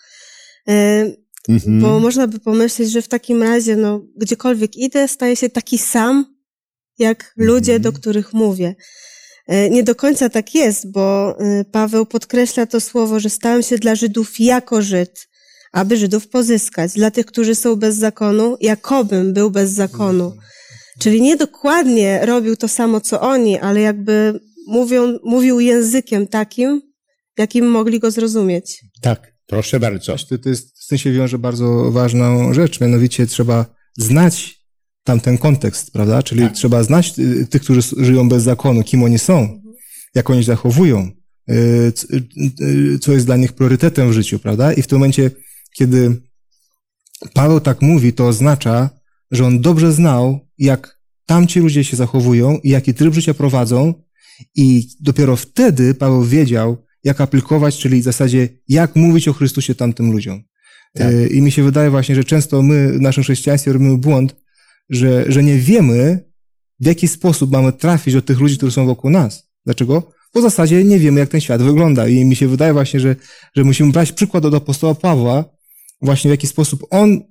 Mhm. 0.67 1.81
Bo 1.81 2.00
można 2.00 2.27
by 2.27 2.39
pomyśleć, 2.39 2.91
że 2.91 3.01
w 3.01 3.07
takim 3.07 3.43
razie, 3.43 3.75
no, 3.75 4.01
gdziekolwiek 4.15 4.77
idę, 4.77 5.07
staję 5.07 5.36
się 5.36 5.50
taki 5.50 5.77
sam, 5.77 6.36
jak 7.00 7.33
ludzie, 7.38 7.79
do 7.79 7.91
których 7.93 8.33
mówię. 8.33 8.75
E, 9.47 9.69
Nie 9.69 9.83
do 9.83 9.95
końca 9.95 10.29
tak 10.29 10.55
jest, 10.55 10.91
bo 10.91 11.36
e, 11.39 11.65
Paweł 11.65 12.05
podkreśla 12.05 12.65
to 12.65 12.79
słowo, 12.81 13.19
że 13.19 13.29
stałem 13.29 13.63
się 13.63 13.77
dla 13.77 13.95
Żydów 13.95 14.39
jako 14.39 14.81
Żyd, 14.81 15.27
aby 15.71 15.97
Żydów 15.97 16.27
pozyskać. 16.27 16.93
Dla 16.93 17.12
tych, 17.12 17.25
którzy 17.25 17.55
są 17.55 17.75
bez 17.75 17.95
zakonu, 17.95 18.57
jakobym 18.62 19.33
był 19.33 19.51
bez 19.51 19.71
zakonu. 19.71 20.33
Czyli 21.00 21.21
nie 21.21 21.36
dokładnie 21.36 22.25
robił 22.25 22.55
to 22.55 22.67
samo, 22.67 23.01
co 23.01 23.21
oni, 23.21 23.59
ale 23.59 23.81
jakby 23.81 24.39
mówią, 24.67 25.17
mówił 25.24 25.59
językiem 25.59 26.27
takim, 26.27 26.81
jakim 27.38 27.67
mogli 27.67 28.00
go 28.00 28.12
zrozumieć. 28.12 28.83
Tak, 29.01 29.37
proszę 29.48 29.80
bardzo. 29.80 30.16
To, 30.44 30.50
jest, 30.50 30.84
z 30.84 30.88
tym 30.88 30.98
się 30.98 31.12
wiąże 31.12 31.39
bardzo 31.39 31.92
ważną 31.92 32.54
rzecz, 32.54 32.82
mianowicie 32.82 33.27
trzeba 33.27 33.66
znać 33.98 34.58
tamten 35.04 35.38
kontekst, 35.38 35.92
prawda? 35.92 36.24
Czyli 36.24 36.42
Tak. 36.42 36.54
trzeba 36.54 36.84
znać 36.84 37.20
y, 37.20 37.48
tych, 37.48 37.62
którzy 37.62 37.82
żyją 37.98 38.30
bez 38.30 38.44
zakonu, 38.44 38.84
kim 38.84 39.04
oni 39.04 39.20
są, 39.20 39.62
jak 40.16 40.30
oni 40.30 40.42
się 40.42 40.48
zachowują, 40.48 41.12
y, 41.50 41.54
y, 42.13 42.24
y, 42.62 43.00
co 43.00 43.13
jest 43.13 43.25
dla 43.25 43.38
nich 43.38 43.54
priorytetem 43.54 44.10
w 44.10 44.13
życiu, 44.13 44.39
prawda? 44.39 44.74
I 44.74 44.82
w 44.82 44.88
tym 44.88 44.98
momencie, 44.98 45.32
kiedy 45.74 46.22
Paweł 47.34 47.60
tak 47.60 47.82
mówi, 47.82 48.13
to 48.13 48.27
oznacza, 48.27 48.89
że 49.32 49.46
on 49.46 49.62
dobrze 49.62 49.92
znał, 49.92 50.48
jak 50.58 51.00
tamci 51.25 51.60
ludzie 51.60 51.84
się 51.84 51.98
zachowują 51.98 52.60
i 52.63 52.70
jaki 52.70 52.94
tryb 52.94 53.13
życia 53.13 53.34
prowadzą 53.34 53.94
i 54.56 54.88
dopiero 55.00 55.36
wtedy 55.36 55.94
Paweł 55.94 56.24
wiedział, 56.24 56.77
jak 57.08 57.22
aplikować, 57.22 57.78
czyli 57.78 58.02
w 58.02 58.04
zasadzie 58.04 58.50
jak 58.68 58.96
mówić 58.96 59.28
o 59.28 59.34
Chrystusie 59.34 59.76
tamtym 59.76 60.12
ludziom. 60.12 60.44
Tak. 60.94 61.14
Y, 61.14 61.28
I 61.28 61.42
mi 61.42 61.52
się 61.52 61.64
wydaje 61.64 61.90
właśnie, 61.90 62.16
że 62.16 62.24
często 62.24 62.62
my 62.62 62.94
w 62.94 63.02
naszym 63.02 63.24
chrześcijaństwie 63.24 63.74
robimy 63.74 63.98
błąd, 63.98 64.36
że, 64.90 65.32
że 65.32 65.44
nie 65.44 65.58
wiemy, 65.58 66.30
w 66.80 66.86
jaki 66.86 67.08
sposób 67.08 67.52
mamy 67.52 67.74
trafić 67.74 68.14
do 68.14 68.22
tych 68.22 68.40
ludzi, 68.40 68.58
którzy 68.58 68.72
są 68.72 68.86
wokół 68.86 69.12
nas. 69.12 69.50
Dlaczego? 69.66 70.12
Bo 70.34 70.40
w 70.40 70.44
zasadzie 70.44 70.84
nie 70.84 71.00
wiemy, 71.00 71.20
jak 71.20 71.30
ten 71.30 71.42
świat 71.42 71.62
wygląda. 71.62 72.08
I 72.08 72.26
mi 72.26 72.36
się 72.36 72.48
wydaje 72.48 72.74
właśnie, 72.74 73.00
że, 73.00 73.16
że 73.56 73.64
musimy 73.64 73.92
brać 73.92 74.12
przykład 74.12 74.46
od 74.46 74.54
apostoła 74.54 74.96
Pawła, 74.96 75.46
właśnie 76.02 76.30
w 76.30 76.34
jaki 76.34 76.48
sposób 76.48 76.86
on 76.90 77.22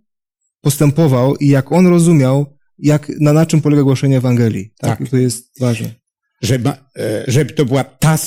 postępował 0.60 1.36
i 1.36 1.48
jak 1.48 1.72
on 1.72 1.86
rozumiał, 1.86 2.58
jak, 2.78 3.12
na, 3.20 3.32
na 3.32 3.46
czym 3.46 3.60
polega 3.60 3.82
głoszenie 3.82 4.16
Ewangelii. 4.16 4.72
Tak? 4.78 4.98
Tak. 4.98 5.08
I 5.08 5.10
to 5.10 5.16
jest 5.16 5.60
ważne. 5.60 5.94
żeby, 6.42 6.68
e, 6.68 7.24
żeby 7.28 7.52
to 7.52 7.64
była 7.64 7.84
ta, 7.84 8.18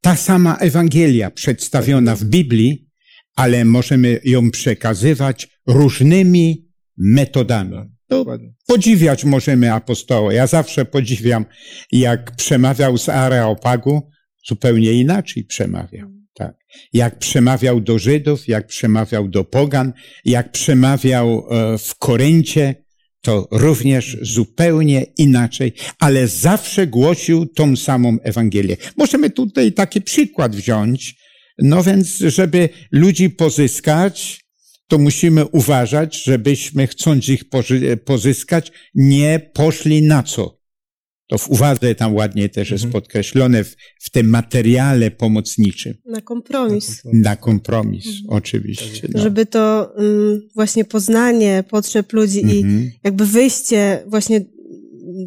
ta 0.00 0.16
sama 0.16 0.56
Ewangelia 0.56 1.30
przedstawiona 1.30 2.16
w 2.16 2.24
Biblii, 2.24 2.88
ale 3.36 3.64
możemy 3.64 4.20
ją 4.24 4.50
przekazywać 4.50 5.48
różnymi 5.66 6.68
metodami. 6.96 7.76
To 8.08 8.24
podziwiać 8.66 9.24
możemy 9.24 9.72
apostoła. 9.72 10.32
Ja 10.32 10.46
zawsze 10.46 10.84
podziwiam, 10.84 11.44
jak 11.92 12.36
przemawiał 12.36 12.98
z 12.98 13.08
Areopagu, 13.08 14.10
zupełnie 14.48 14.92
inaczej 14.92 15.44
przemawiał. 15.44 16.08
Tak. 16.34 16.56
Jak 16.92 17.18
przemawiał 17.18 17.80
do 17.80 17.98
Żydów, 17.98 18.48
jak 18.48 18.66
przemawiał 18.66 19.28
do 19.28 19.44
Pogan, 19.44 19.92
jak 20.24 20.52
przemawiał 20.52 21.46
e, 21.50 21.78
w 21.78 21.94
Koryncie, 21.98 22.85
to 23.20 23.48
również 23.50 24.16
zupełnie 24.22 25.06
inaczej, 25.18 25.72
ale 25.98 26.28
zawsze 26.28 26.86
głosił 26.86 27.46
tą 27.46 27.76
samą 27.76 28.16
Ewangelię. 28.22 28.76
Możemy 28.96 29.30
tutaj 29.30 29.72
taki 29.72 30.02
przykład 30.02 30.56
wziąć. 30.56 31.16
No 31.58 31.82
więc, 31.82 32.08
żeby 32.08 32.68
ludzi 32.92 33.30
pozyskać, 33.30 34.44
to 34.88 34.98
musimy 34.98 35.46
uważać, 35.46 36.24
żebyśmy 36.24 36.86
chcąc 36.86 37.28
ich 37.28 37.44
pozyskać, 38.04 38.72
nie 38.94 39.50
poszli 39.54 40.02
na 40.02 40.22
co. 40.22 40.58
To 41.28 41.38
w 41.38 41.50
uwadze 41.50 41.94
tam 41.94 42.14
ładnie 42.14 42.48
też 42.48 42.70
jest 42.70 42.84
Mhm. 42.84 43.02
podkreślone 43.02 43.64
w, 43.64 43.76
w 44.00 44.10
tym 44.10 44.28
materiale 44.28 45.10
pomocniczym. 45.10 45.94
Na 46.06 46.20
kompromis. 46.20 47.02
Na 47.12 47.36
kompromis, 47.36 48.04
oczywiście. 48.28 49.08
No. 49.14 49.22
Żeby 49.22 49.46
to 49.46 49.92
mm, 49.98 50.40
właśnie 50.54 50.84
poznanie 50.84 51.64
potrzeb 51.70 52.12
ludzi 52.12 52.38
i 52.38 52.58
Mhm. 52.60 52.90
jakby 53.04 53.26
wyjście 53.26 54.02
właśnie 54.06 54.40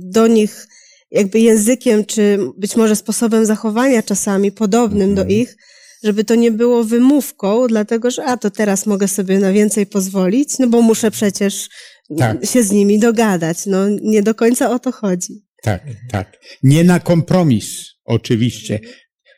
do 0.01 0.27
nich 0.27 0.67
jakby 1.11 1.39
językiem, 1.39 2.05
czy 2.05 2.39
być 2.57 2.75
może 2.75 2.95
sposobem 2.95 3.45
zachowania 3.45 4.03
czasami 4.03 4.51
podobnym 4.51 5.15
do 5.15 5.21
Mhm. 5.21 5.39
ich, 5.41 5.57
żeby 6.03 6.23
to 6.23 6.35
nie 6.35 6.51
było 6.51 6.83
wymówką, 6.83 7.67
dlatego 7.67 8.11
że 8.11 8.25
a 8.25 8.37
to 8.37 8.49
teraz 8.51 8.85
mogę 8.85 9.07
sobie 9.07 9.39
na 9.39 9.51
więcej 9.51 9.85
pozwolić, 9.85 10.59
no 10.59 10.67
bo 10.67 10.81
muszę 10.81 11.11
przecież 11.11 11.69
Tak. 12.17 12.45
się 12.45 12.63
z 12.63 12.71
nimi 12.71 12.99
dogadać. 12.99 13.65
No 13.65 13.89
nie 13.89 14.23
do 14.23 14.35
końca 14.35 14.69
o 14.71 14.79
to 14.79 14.91
chodzi. 14.91 15.48
Tak, 15.63 15.83
tak. 16.11 16.37
Nie 16.63 16.83
na 16.83 16.99
kompromis, 16.99 17.85
oczywiście. 18.05 18.79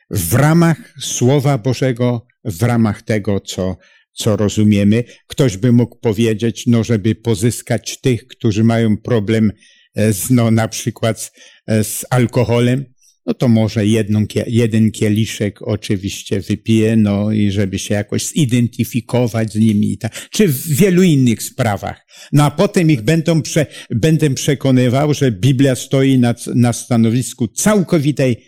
W 0.10 0.34
ramach 0.34 0.94
Słowa 1.00 1.58
Bożego, 1.58 2.26
w 2.46 2.64
ramach 2.64 3.02
tego, 3.02 3.40
co, 3.40 3.78
co 4.14 4.36
rozumiemy. 4.36 5.04
Ktoś 5.28 5.58
by 5.58 5.72
mógł 5.72 6.00
powiedzieć, 6.00 6.64
no, 6.68 6.84
żeby 6.84 7.16
pozyskać 7.16 8.02
tych, 8.02 8.28
którzy 8.28 8.64
mają 8.64 8.98
problem 8.98 9.52
e, 9.96 10.14
z, 10.14 10.30
no, 10.30 10.52
na 10.52 10.68
przykład 10.68 11.22
z, 11.22 11.32
e, 11.68 11.84
z 11.84 12.06
alkoholem, 12.10 12.86
no 13.32 13.36
to 13.36 13.48
może 13.48 13.86
jedną, 13.86 14.26
jeden 14.48 14.92
kieliszek 14.92 15.62
oczywiście 15.62 16.42
wypije, 16.42 16.96
no 16.96 17.32
i 17.32 17.52
żeby 17.52 17.80
się 17.80 17.94
jakoś 17.94 18.28
zidentyfikować 18.28 19.54
z 19.54 19.56
nimi, 19.56 19.98
czy 20.32 20.48
w 20.48 20.68
wielu 20.68 21.04
innych 21.04 21.44
sprawach. 21.44 22.08
No 22.34 22.44
a 22.44 22.52
potem 22.52 22.92
ich 22.92 23.02
będą 23.02 23.42
prze, 23.42 23.66
będę 23.90 24.30
przekonywał, 24.30 25.14
że 25.14 25.32
Biblia 25.32 25.76
stoi 25.76 26.20
na, 26.20 26.36
na 26.56 26.74
stanowisku 26.74 27.48
całkowitej 27.48 28.46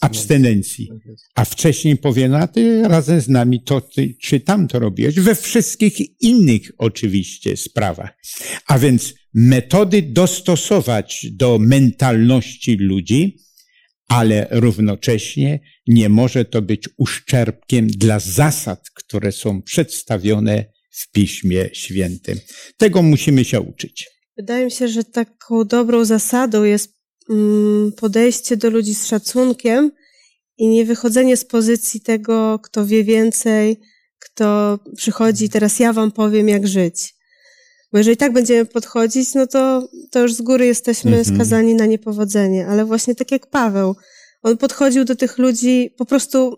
abstynencji. 0.00 0.88
A 1.34 1.44
wcześniej 1.44 1.96
powie, 1.96 2.28
no 2.28 2.38
a 2.38 2.46
ty 2.46 2.82
razem 2.88 3.20
z 3.20 3.28
nami 3.28 3.62
to 3.62 3.80
ty, 3.80 4.14
czy 4.22 4.40
tam 4.40 4.68
to 4.68 4.78
robiłeś? 4.78 5.14
We 5.14 5.34
wszystkich 5.34 6.20
innych 6.20 6.72
oczywiście 6.78 7.56
sprawach. 7.56 8.18
A 8.66 8.78
więc 8.78 9.14
metody 9.34 10.02
dostosować 10.02 11.26
do 11.32 11.58
mentalności 11.58 12.76
ludzi, 12.76 13.45
ale 14.08 14.46
równocześnie 14.50 15.60
nie 15.86 16.08
może 16.08 16.44
to 16.44 16.62
być 16.62 16.88
uszczerbkiem 16.96 17.86
dla 17.86 18.20
zasad, 18.20 18.90
które 18.94 19.32
są 19.32 19.62
przedstawione 19.62 20.64
w 20.90 21.10
Piśmie 21.10 21.68
Świętym. 21.72 22.38
Tego 22.76 23.02
musimy 23.02 23.44
się 23.44 23.60
uczyć. 23.60 24.08
Wydaje 24.36 24.64
mi 24.64 24.70
się, 24.70 24.88
że 24.88 25.04
taką 25.04 25.64
dobrą 25.64 26.04
zasadą 26.04 26.64
jest 26.64 26.94
mm, 27.30 27.92
podejście 27.92 28.56
do 28.56 28.70
ludzi 28.70 28.94
z 28.94 29.06
szacunkiem 29.06 29.90
i 30.58 30.68
nie 30.68 30.84
wychodzenie 30.84 31.36
z 31.36 31.44
pozycji 31.44 32.00
tego, 32.00 32.58
kto 32.58 32.86
wie 32.86 33.04
więcej, 33.04 33.80
kto 34.18 34.78
przychodzi, 34.96 35.48
teraz 35.48 35.78
ja 35.78 35.92
wam 35.92 36.12
powiem, 36.12 36.48
jak 36.48 36.68
żyć. 36.68 37.15
Bo 37.92 37.98
jeżeli 37.98 38.16
tak 38.16 38.32
będziemy 38.32 38.66
podchodzić, 38.66 39.34
no 39.34 39.46
to, 39.46 39.88
to 40.10 40.20
już 40.22 40.34
z 40.34 40.42
góry 40.42 40.66
jesteśmy 40.66 41.18
Mhm. 41.18 41.36
skazani 41.36 41.74
na 41.74 41.86
niepowodzenie. 41.86 42.66
Ale 42.66 42.84
właśnie 42.84 43.14
tak 43.14 43.30
jak 43.30 43.46
Paweł, 43.46 43.96
on 44.42 44.56
podchodził 44.56 45.04
do 45.04 45.16
tych 45.16 45.38
ludzi 45.38 45.94
po 45.98 46.04
prostu 46.06 46.56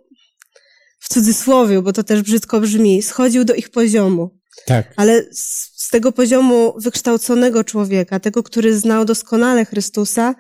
w 1.01 1.09
cudzysłowie, 1.09 1.83
bo 1.83 1.93
to 1.93 2.03
też 2.03 2.23
brzydko 2.23 2.61
brzmi, 2.61 3.03
schodził 3.03 3.45
do 3.45 3.55
ich 3.55 3.69
poziomu 3.71 4.39
Tak, 4.67 4.93
ale 4.97 5.25
z, 5.33 5.73
z 5.85 5.89
tego 5.91 6.13
poziomu 6.13 6.75
wykształconego 6.81 7.65
człowieka, 7.65 8.21
tego, 8.21 8.43
który 8.43 8.79
znał 8.79 9.05
doskonale 9.05 9.65
Chrystusa, 9.65 10.35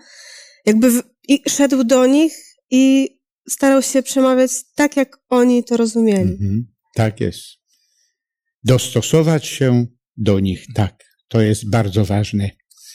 jakby 0.66 0.90
w, 0.90 1.02
i 1.28 1.42
szedł 1.48 1.84
do 1.84 2.06
nich 2.06 2.32
i 2.70 3.08
starał 3.48 3.82
się 3.82 4.02
przemawiać 4.02 4.50
tak, 4.74 4.96
jak 4.96 5.18
oni 5.28 5.64
to 5.64 5.76
rozumieli. 5.76 6.32
mhm. 6.32 6.66
tak 6.94 7.20
jest. 7.20 7.42
Dostosować 8.64 9.46
się 9.46 9.86
do 10.18 10.40
nich, 10.40 10.66
tak. 10.74 11.04
To 11.28 11.40
jest 11.40 11.70
bardzo 11.70 12.04
ważne. 12.04 12.50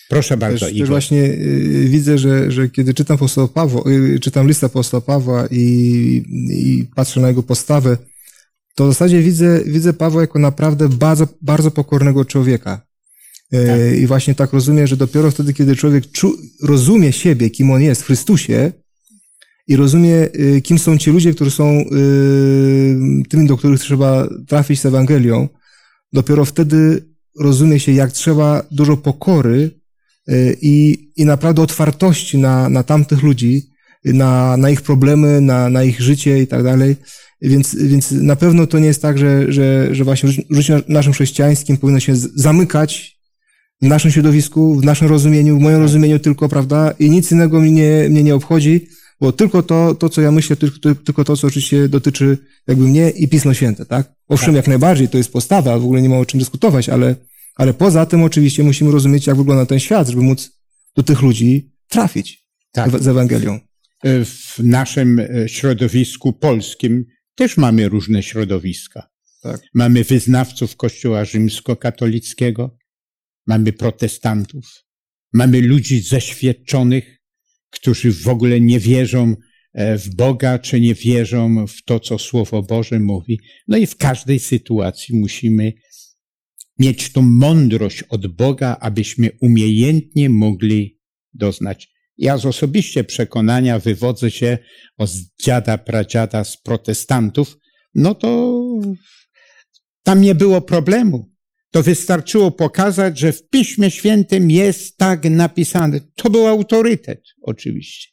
Proszę 0.09 0.37
bardzo, 0.37 0.65
Też, 0.65 0.77
też 0.77 0.89
właśnie 0.89 1.23
y, 1.23 1.87
widzę, 1.89 2.17
że, 2.17 2.51
że 2.51 2.69
kiedy 2.69 2.93
czytam 2.93 3.15
apostoła 3.15 3.47
Pawła, 3.47 3.91
y, 3.91 4.19
czytam 4.19 4.47
list 4.47 4.63
apostoła 4.63 5.01
Pawła 5.01 5.47
i, 5.51 5.65
i 6.49 6.87
patrzę 6.95 7.21
na 7.21 7.27
jego 7.27 7.43
postawę, 7.43 7.97
to 8.75 8.85
w 8.85 8.87
zasadzie 8.87 9.21
widzę, 9.21 9.63
widzę 9.65 9.93
Pawła 9.93 10.21
jako 10.21 10.39
naprawdę 10.39 10.89
bardzo, 10.89 11.27
bardzo 11.41 11.71
pokornego 11.71 12.25
człowieka. 12.25 12.81
Y, 13.53 13.67
Tak. 13.67 13.99
I 13.99 14.07
właśnie 14.07 14.35
tak 14.35 14.53
rozumiem, 14.53 14.87
że 14.87 14.97
dopiero 14.97 15.31
wtedy, 15.31 15.53
kiedy 15.53 15.75
człowiek 15.75 16.11
czu, 16.11 16.37
rozumie 16.63 17.11
siebie, 17.11 17.49
kim 17.49 17.71
on 17.71 17.81
jest 17.81 18.01
w 18.01 18.05
Chrystusie 18.05 18.71
i 19.67 19.75
rozumie, 19.75 20.29
y, 20.35 20.61
kim 20.61 20.79
są 20.79 20.97
ci 20.97 21.11
ludzie, 21.11 21.33
którzy 21.33 21.51
są 21.51 21.79
y, 21.79 23.23
tymi, 23.29 23.47
do 23.47 23.57
których 23.57 23.79
trzeba 23.79 24.27
trafić 24.47 24.79
z 24.79 24.85
Ewangelią, 24.85 25.49
dopiero 26.13 26.45
wtedy 26.45 27.12
rozumie 27.39 27.79
się, 27.79 27.91
jak 27.91 28.11
trzeba 28.11 28.63
dużo 28.71 28.97
pokory 28.97 29.71
y, 30.29 30.57
i, 30.61 31.07
i 31.15 31.25
naprawdę 31.25 31.61
otwartości 31.61 32.37
na, 32.37 32.69
na 32.69 32.83
tamtych 32.83 33.23
ludzi, 33.23 33.73
na, 34.05 34.57
na 34.57 34.69
ich 34.69 34.81
problemy, 34.81 35.41
na, 35.41 35.69
na 35.69 35.83
ich 35.83 36.01
życie 36.01 36.41
i 36.41 36.47
tak 36.47 36.63
dalej. 36.63 36.95
Więc, 37.41 37.75
więc 37.75 38.11
na 38.11 38.35
pewno 38.35 38.67
to 38.67 38.79
nie 38.79 38.87
jest 38.87 39.01
tak, 39.01 39.17
że, 39.17 39.51
że, 39.51 39.95
że 39.95 40.03
właśnie 40.03 40.29
w 40.49 40.55
życiu 40.55 40.73
naszym 40.87 41.13
chrześcijańskim 41.13 41.77
powinno 41.77 41.99
się 41.99 42.15
zamykać 42.15 43.19
w 43.81 43.87
naszym 43.87 44.11
środowisku, 44.11 44.75
w 44.75 44.85
naszym 44.85 45.07
rozumieniu, 45.07 45.57
w 45.57 45.61
moim 45.61 45.77
rozumieniu 45.77 46.19
tylko, 46.19 46.49
prawda? 46.49 46.93
I 46.99 47.09
nic 47.09 47.31
innego 47.31 47.61
mnie, 47.61 48.07
mnie 48.09 48.23
nie 48.23 48.35
obchodzi, 48.35 48.87
bo 49.23 49.31
tylko 49.31 49.63
to, 49.63 49.95
to, 49.95 50.09
co 50.09 50.21
ja 50.21 50.31
myślę, 50.31 50.55
tylko, 50.55 50.95
tylko 50.95 51.23
to, 51.23 51.37
co 51.37 51.47
oczywiście 51.47 51.89
dotyczy 51.89 52.37
jakby 52.67 52.83
mnie 52.83 53.09
i 53.09 53.27
Pismo 53.27 53.53
Święte, 53.53 53.85
tak? 53.85 54.13
Owszem, 54.27 54.47
tak. 54.47 54.55
jak 54.55 54.67
najbardziej, 54.67 55.09
to 55.09 55.17
jest 55.17 55.31
postawa, 55.31 55.79
w 55.79 55.83
ogóle 55.83 56.01
nie 56.01 56.09
ma 56.09 56.17
o 56.17 56.25
czym 56.25 56.39
dyskutować, 56.39 56.89
ale, 56.89 57.15
ale 57.55 57.73
poza 57.73 58.05
tym 58.05 58.23
oczywiście 58.23 58.63
musimy 58.63 58.91
rozumieć, 58.91 59.27
jak 59.27 59.37
wygląda 59.37 59.65
ten 59.65 59.79
świat, 59.79 60.07
żeby 60.07 60.21
móc 60.21 60.51
do 60.95 61.03
tych 61.03 61.21
ludzi 61.21 61.71
trafić 61.89 62.43
tak. 62.71 63.01
z 63.01 63.07
Ewangelią. 63.07 63.59
W 64.25 64.59
naszym 64.59 65.19
e, 65.19 65.49
środowisku 65.49 66.33
polskim 66.33 67.05
też 67.35 67.57
mamy 67.57 67.89
różne 67.89 68.23
środowiska. 68.23 69.09
Tak. 69.41 69.61
Mamy 69.73 70.03
wyznawców 70.03 70.75
Kościoła 70.75 71.25
rzymskokatolickiego, 71.25 72.77
mamy 73.47 73.73
protestantów, 73.73 74.65
mamy 75.33 75.61
ludzi 75.61 76.01
zeświadczonych, 76.01 77.22
którzy 77.73 78.11
w 78.11 78.27
ogóle 78.27 78.61
nie 78.61 78.79
wierzą 78.79 79.35
e, 79.73 79.97
w 79.97 80.15
Boga, 80.15 80.59
czy 80.59 80.81
nie 80.81 80.95
wierzą 80.95 81.67
w 81.67 81.83
to, 81.83 81.99
co 81.99 82.19
Słowo 82.19 82.63
Boże 82.63 82.99
mówi. 82.99 83.39
No 83.67 83.77
i 83.77 83.85
w 83.85 83.97
każdej 83.97 84.39
sytuacji 84.39 85.19
musimy 85.19 85.73
mieć 86.79 87.11
tą 87.11 87.21
mądrość 87.21 88.03
od 88.03 88.27
Boga, 88.27 88.77
abyśmy 88.79 89.29
umiejętnie 89.41 90.29
mogli 90.29 90.99
doznać. 91.33 91.89
Ja 92.17 92.37
z 92.37 92.45
osobiście 92.45 93.03
przekonania 93.03 93.79
wywodzę 93.79 94.31
się 94.31 94.57
od 94.97 95.09
dziada, 95.43 95.77
pradziada 95.77 96.43
z 96.43 96.57
protestantów, 96.57 97.57
no 97.95 98.15
to 98.15 98.59
tam 100.03 100.21
nie 100.21 100.35
było 100.35 100.61
problemu. 100.61 101.32
To 101.73 101.83
wystarczyło 101.83 102.51
pokazać, 102.51 103.19
że 103.19 103.31
w 103.31 103.49
Piśmie 103.49 103.91
Świętym 103.91 104.51
jest 104.51 104.97
tak 104.97 105.23
napisane. 105.23 105.99
To 106.15 106.29
był 106.29 106.47
autorytet, 106.47 107.23
oczywiście. 107.41 108.09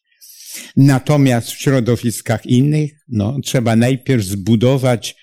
Natomiast 0.77 1.51
w 1.51 1.61
środowiskach 1.61 2.47
innych, 2.47 2.93
no, 3.09 3.37
trzeba 3.45 3.77
najpierw 3.77 4.25
zbudować, 4.25 5.17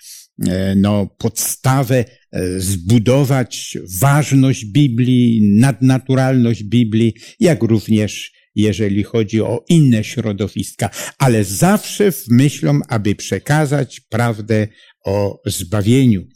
e, 0.48 0.76
no, 0.76 1.08
podstawę, 1.18 2.06
e, 2.32 2.60
zbudować 2.60 3.78
ważność 4.00 4.66
Biblii, 4.66 5.42
nadnaturalność 5.60 6.64
Biblii, 6.64 7.14
jak 7.40 7.64
również 7.64 8.32
jeżeli 8.56 9.04
chodzi 9.04 9.42
o 9.42 9.66
inne 9.70 10.04
środowiska, 10.04 10.90
ale 11.18 11.44
zawsze 11.44 12.12
w 12.12 12.28
myślą, 12.28 12.80
aby 12.88 13.16
przekazać 13.16 14.00
prawdę 14.00 14.68
o 15.06 15.42
zbawieniu. 15.46 16.28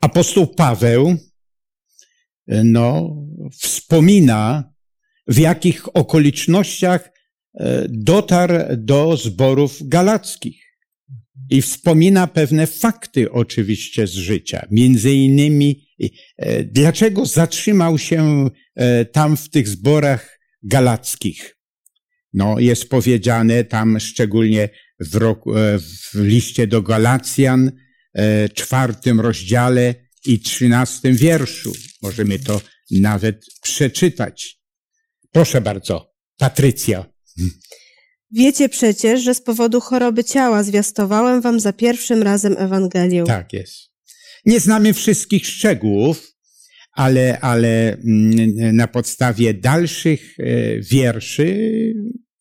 Apostoł 0.00 0.46
Paweł 0.46 1.16
no, 2.46 3.16
wspomina, 3.52 4.74
w 5.28 5.38
jakich 5.38 5.96
okolicznościach 5.96 7.10
e, 7.54 7.86
dotarł 7.88 8.54
do 8.76 9.16
zborów 9.16 9.88
galackich. 9.88 10.64
I 11.50 11.62
wspomina 11.62 12.26
pewne 12.26 12.66
fakty 12.66 13.32
oczywiście 13.32 14.06
z 14.06 14.12
życia. 14.12 14.66
Między 14.70 15.12
innymi, 15.12 15.88
e, 16.38 16.64
dlaczego 16.64 17.26
zatrzymał 17.26 17.98
się 17.98 18.48
e, 18.74 19.04
tam 19.04 19.36
w 19.36 19.50
tych 19.50 19.68
zborach 19.68 20.40
galackich. 20.62 21.56
No, 22.32 22.58
jest 22.58 22.88
powiedziane 22.88 23.64
tam 23.64 24.00
szczególnie 24.00 24.68
w, 25.00 25.14
roku, 25.14 25.52
w 26.12 26.14
liście 26.14 26.66
do 26.66 26.82
Galacjan, 26.82 27.72
czwartym 28.54 29.20
rozdziale, 29.20 29.94
i 30.26 30.40
trzynastym 30.40 31.16
wierszu. 31.16 31.72
Możemy 32.02 32.38
to 32.38 32.60
nawet 32.90 33.44
przeczytać. 33.62 34.58
Proszę 35.32 35.60
bardzo, 35.60 36.14
Patrycja. 36.38 37.06
Wiecie 38.30 38.68
przecież, 38.68 39.22
że 39.22 39.34
z 39.34 39.40
powodu 39.42 39.80
choroby 39.80 40.24
ciała 40.24 40.62
zwiastowałem 40.62 41.40
wam 41.40 41.60
za 41.60 41.72
pierwszym 41.72 42.22
razem 42.22 42.54
Ewangelię. 42.58 43.24
Tak 43.24 43.52
jest. 43.52 43.76
Nie 44.46 44.60
znamy 44.60 44.94
wszystkich 44.94 45.46
szczegółów, 45.46 46.32
ale, 46.92 47.40
ale 47.40 47.92
mm, 47.92 48.76
na 48.76 48.88
podstawie 48.88 49.54
dalszych 49.54 50.38
e, 50.38 50.44
wierszy 50.80 51.70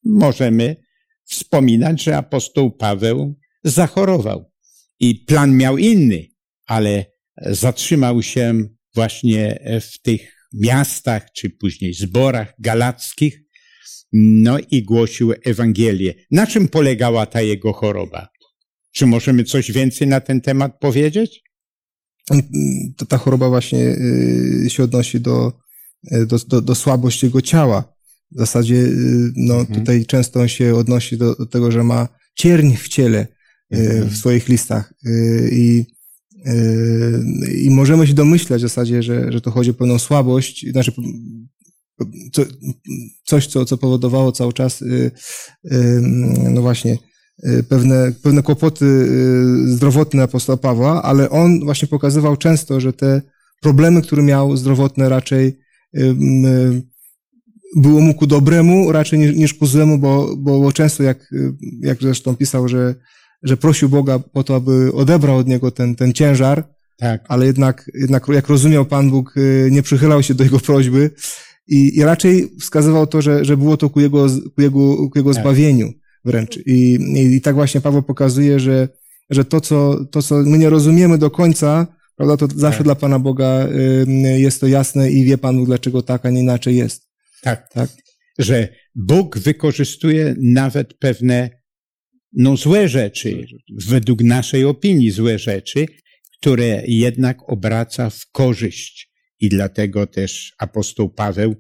możemy 0.06 0.76
wspominać, 1.26 2.04
że 2.04 2.18
apostoł 2.18 2.72
Paweł 2.72 3.36
zachorował. 3.64 4.52
I 5.00 5.16
plan 5.16 5.58
miał 5.58 5.78
inny, 5.78 6.28
ale 6.66 7.06
zatrzymał 7.38 8.24
się 8.24 8.64
właśnie 8.96 9.60
w 9.82 10.02
tych 10.02 10.34
miastach, 10.54 11.32
czy 11.36 11.50
później 11.50 11.94
zborach 11.94 12.54
galackich, 12.60 13.44
no 14.14 14.58
i 14.72 14.84
głosił 14.84 15.34
Ewangelię. 15.46 16.14
Na 16.32 16.48
czym 16.48 16.68
polegała 16.68 17.26
ta 17.26 17.42
jego 17.42 17.74
choroba? 17.74 18.28
Czy 18.92 19.06
możemy 19.06 19.44
coś 19.44 19.72
więcej 19.72 20.08
na 20.08 20.22
ten 20.22 20.42
temat 20.42 20.80
powiedzieć? 20.80 21.44
To 22.98 23.06
ta 23.06 23.18
choroba 23.18 23.50
właśnie 23.50 23.80
y, 24.66 24.70
się 24.70 24.84
odnosi 24.84 25.20
do, 25.20 25.54
y, 26.12 26.26
do, 26.26 26.38
do, 26.48 26.62
do 26.62 26.76
słabości 26.76 27.26
jego 27.26 27.42
ciała. 27.42 27.94
W 28.32 28.40
zasadzie 28.40 28.76
y, 28.76 29.32
no, 29.36 29.60
mhm. 29.60 29.80
tutaj 29.80 30.06
często 30.06 30.40
on 30.40 30.48
się 30.48 30.76
odnosi 30.76 31.18
do, 31.18 31.36
do, 31.36 31.46
tego, 31.46 31.72
że 31.72 31.84
ma 31.84 32.08
cierń 32.36 32.76
w 32.76 32.88
ciele 32.88 33.28
mhm. 33.72 34.10
w 34.10 34.18
swoich 34.18 34.48
listach. 34.50 34.94
I 35.52 35.86
I 37.62 37.70
możemy 37.70 38.08
się 38.08 38.14
domyślać 38.14 38.62
w 38.62 38.68
zasadzie, 38.68 39.04
że, 39.04 39.32
że 39.32 39.42
to 39.42 39.52
chodzi 39.52 39.70
o 39.70 39.74
pewną 39.74 40.00
słabość, 40.00 40.72
znaczy 40.72 40.92
co, 42.32 42.44
coś, 43.24 43.48
co, 43.48 43.66
co 43.66 43.78
powodowało 43.78 44.32
cały 44.32 44.54
czas, 44.54 44.82
yy, 44.82 45.12
yy, 45.64 46.02
no 46.50 46.62
właśnie, 46.62 46.98
pewne, 47.70 48.12
pewne 48.24 48.44
kłopoty 48.44 48.86
zdrowotne 49.66 50.24
apostoła 50.24 50.58
Pawła, 50.58 51.04
ale 51.04 51.30
on 51.30 51.60
właśnie 51.64 51.88
pokazywał 51.88 52.38
często, 52.38 52.80
że 52.80 52.94
te 52.94 53.22
problemy, 53.62 54.02
które 54.02 54.24
miał 54.24 54.58
zdrowotne 54.58 55.10
raczej 55.10 55.60
było 57.76 58.02
mu 58.02 58.14
ku 58.14 58.28
dobremu 58.28 58.92
raczej 58.92 59.20
niż, 59.20 59.36
niż 59.36 59.54
ku 59.54 59.66
złemu, 59.66 59.98
bo, 59.98 60.36
bo 60.38 60.72
często 60.72 61.04
jak, 61.04 61.34
jak 61.82 62.02
zresztą 62.02 62.36
pisał, 62.36 62.68
że 62.68 62.96
że 63.44 63.58
prosił 63.58 63.90
Boga 63.90 64.20
po 64.20 64.44
to, 64.44 64.56
aby 64.56 64.94
odebrał 64.94 65.38
od 65.38 65.48
niego 65.48 65.72
ten, 65.72 65.96
ten 65.96 66.14
ciężar, 66.14 66.64
tak. 66.98 67.24
ale 67.28 67.46
jednak, 67.46 67.92
jednak, 67.94 68.28
jak 68.28 68.48
rozumiał 68.48 68.86
Pan 68.86 69.10
Bóg, 69.10 69.38
y, 69.38 69.70
nie 69.72 69.84
przychylał 69.84 70.24
się 70.24 70.34
do 70.34 70.44
jego 70.44 70.60
prośby 70.60 71.10
i, 71.68 71.98
i 71.98 72.04
raczej 72.04 72.52
wskazywał 72.60 73.08
to, 73.08 73.22
że, 73.22 73.46
że 73.46 73.58
było 73.58 73.78
to 73.78 73.90
ku 73.90 74.00
jego, 74.00 74.28
ku 74.56 74.62
jego, 74.62 75.10
ku 75.10 75.12
jego 75.16 75.34
tak. 75.34 75.44
zbawieniu 75.44 75.92
wręcz. 76.26 76.58
I, 76.58 76.94
i, 76.94 77.36
I 77.36 77.42
tak 77.42 77.56
właśnie 77.56 77.82
Paweł 77.82 78.04
pokazuje, 78.04 78.60
że, 78.60 78.88
że 79.30 79.46
to, 79.46 79.62
co, 79.62 80.06
to, 80.12 80.22
co 80.22 80.36
my 80.36 80.58
nie 80.58 80.70
rozumiemy 80.70 81.18
do 81.18 81.32
końca, 81.32 81.88
prawda, 82.16 82.38
to 82.38 82.48
zawsze 82.56 82.78
tak. 82.78 82.86
dla 82.86 82.96
Pana 82.96 83.20
Boga 83.20 83.68
y, 83.68 84.40
jest 84.40 84.62
to 84.62 84.68
jasne 84.68 85.12
i 85.12 85.26
wie 85.26 85.38
Pan 85.38 85.58
Bóg, 85.58 85.66
dlaczego 85.66 86.02
tak, 86.02 86.26
a 86.26 86.30
nie 86.30 86.42
inaczej 86.42 86.76
jest. 86.76 87.08
Tak, 87.42 87.70
tak. 87.74 87.90
Że 88.40 88.68
Bóg 88.96 89.40
wykorzystuje 89.40 90.36
nawet 90.42 90.94
pewne 90.94 91.63
no 92.34 92.58
złe 92.58 92.90
rzeczy, 92.90 93.46
według 93.88 94.24
naszej 94.24 94.66
opinii 94.66 95.12
złe 95.12 95.40
rzeczy, 95.40 95.86
które 96.40 96.84
jednak 96.88 97.50
obraca 97.50 98.10
w 98.10 98.32
korzyść. 98.32 99.10
I 99.40 99.50
dlatego 99.50 100.08
też 100.08 100.54
apostoł 100.58 101.10
Paweł 101.10 101.56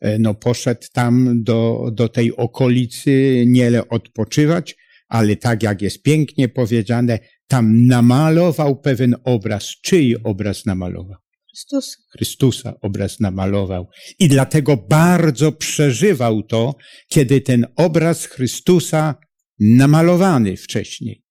e, 0.00 0.18
no, 0.18 0.34
poszedł 0.34 0.86
tam 0.92 1.42
do, 1.42 1.90
do 1.92 2.08
tej 2.08 2.36
okolicy 2.36 3.44
nie 3.46 3.88
odpoczywać, 3.88 4.76
ale 5.08 5.36
tak 5.36 5.62
jak 5.62 5.82
jest 5.82 6.02
pięknie 6.02 6.48
powiedziane, 6.48 7.18
tam 7.46 7.86
namalował 7.86 8.80
pewien 8.80 9.16
obraz. 9.24 9.66
Czyj 9.82 10.16
obraz 10.24 10.66
namalował? 10.66 11.16
Chrystusa. 11.48 11.96
Chrystusa 12.12 12.74
obraz 12.80 13.20
namalował. 13.20 13.88
I 14.18 14.28
dlatego 14.28 14.76
bardzo 14.76 15.52
przeżywał 15.52 16.42
to, 16.42 16.74
kiedy 17.08 17.40
ten 17.40 17.66
obraz 17.76 18.26
Chrystusa 18.26 19.14
namalowany 19.60 20.56
wcześniej, 20.56 21.24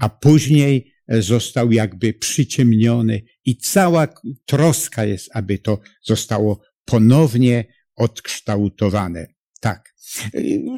a 0.00 0.08
później 0.08 0.94
został 1.08 1.72
jakby 1.72 2.12
przyciemniony 2.12 3.22
i 3.44 3.56
cała 3.56 4.08
troska 4.46 5.04
jest, 5.04 5.30
aby 5.34 5.58
to 5.58 5.80
zostało 6.02 6.60
ponownie 6.84 7.64
odkształtowane. 7.96 9.26
Tak. 9.60 9.94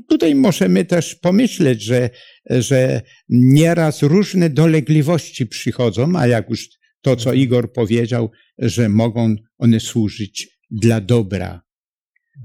Tutaj 0.08 0.34
możemy 0.34 0.84
też 0.84 1.14
pomyśleć, 1.14 1.82
że, 1.82 2.10
że 2.50 3.02
nieraz 3.28 4.02
różne 4.02 4.50
dolegliwości 4.50 5.46
przychodzą, 5.46 6.16
a 6.16 6.26
jak 6.26 6.50
już 6.50 6.68
to, 7.00 7.16
co 7.16 7.32
Igor 7.32 7.72
powiedział, 7.72 8.30
że 8.58 8.88
mogą 8.88 9.36
one 9.58 9.80
służyć 9.80 10.58
dla 10.70 11.00
dobra, 11.00 11.62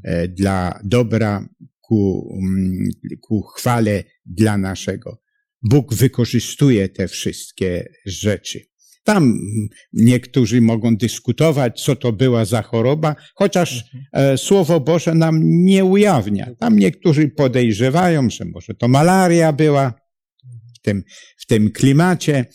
e, 0.03 0.27
dla 0.27 0.79
dobra 0.83 1.49
ku, 1.91 2.37
mm, 2.41 2.89
ku 3.21 3.41
chwale 3.41 4.03
dla 4.25 4.57
naszego. 4.57 5.21
Bóg 5.61 5.93
wykorzystuje 5.93 6.89
te 6.89 7.07
wszystkie 7.07 7.89
rzeczy. 8.05 8.59
Tam 9.03 9.39
niektórzy 9.93 10.61
mogą 10.61 10.95
dyskutować, 10.95 11.81
co 11.83 11.95
to 11.95 12.13
była 12.13 12.45
za 12.45 12.61
choroba, 12.61 13.15
chociaż 13.35 13.85
e, 14.13 14.37
Słowo 14.37 14.79
Boże 14.79 15.15
nam 15.15 15.39
nie 15.43 15.85
ujawnia. 15.85 16.55
Tam 16.59 16.79
niektórzy 16.79 17.27
podejrzewają, 17.27 18.29
że 18.29 18.45
może 18.45 18.73
to 18.73 18.87
malaria 18.87 19.53
była 19.53 19.93
w 20.75 20.79
tym, 20.81 21.03
w 21.37 21.45
tym 21.45 21.71
klimacie. 21.71 22.45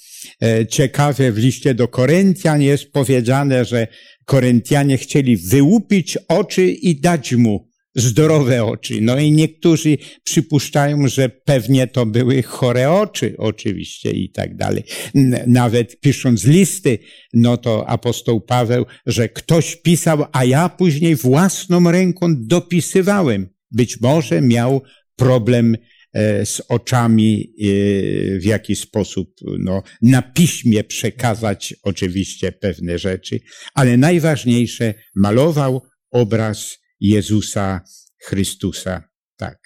E, 0.42 0.66
ciekawe, 0.66 1.32
w 1.32 1.38
liście 1.38 1.74
do 1.74 1.88
Koryntian 1.88 2.62
jest 2.62 2.92
powiedziane, 2.92 3.64
że 3.64 3.86
Koryntianie 4.24 4.98
chcieli 4.98 5.36
wyłupić 5.36 6.18
oczy 6.28 6.66
i 6.66 7.00
dać 7.00 7.32
mu 7.32 7.65
zdrowe 7.96 8.64
oczy. 8.64 8.98
No 9.00 9.18
i 9.18 9.32
niektórzy 9.32 9.98
przypuszczają, 10.24 11.08
że 11.08 11.28
pewnie 11.28 11.86
to 11.86 12.06
były 12.06 12.42
chore 12.42 12.92
oczy, 12.92 13.34
oczywiście 13.38 14.10
i 14.10 14.30
tak 14.30 14.56
dalej. 14.56 14.82
Nawet 15.46 16.00
pisząc 16.00 16.44
listy, 16.44 16.98
no 17.32 17.56
to 17.56 17.88
apostoł 17.88 18.40
Paweł, 18.40 18.84
że 19.06 19.28
ktoś 19.28 19.76
pisał, 19.76 20.24
a 20.32 20.44
ja 20.44 20.68
później 20.68 21.16
własną 21.16 21.90
ręką 21.90 22.34
dopisywałem. 22.38 23.48
Być 23.70 24.00
może 24.00 24.42
miał 24.42 24.82
problem 25.16 25.76
e, 26.12 26.46
z 26.46 26.62
oczami, 26.68 27.54
e, 27.58 27.64
w 28.38 28.44
jaki 28.44 28.76
sposób 28.76 29.34
no, 29.58 29.82
na 30.02 30.22
piśmie 30.22 30.84
przekazać 30.84 31.74
oczywiście 31.82 32.52
pewne 32.52 32.98
rzeczy, 32.98 33.40
ale 33.74 33.96
najważniejsze 33.96 34.94
malował 35.14 35.82
obraz 36.10 36.78
Jezusa 37.00 37.80
Chrystusa. 38.22 39.08
Tak. 39.36 39.58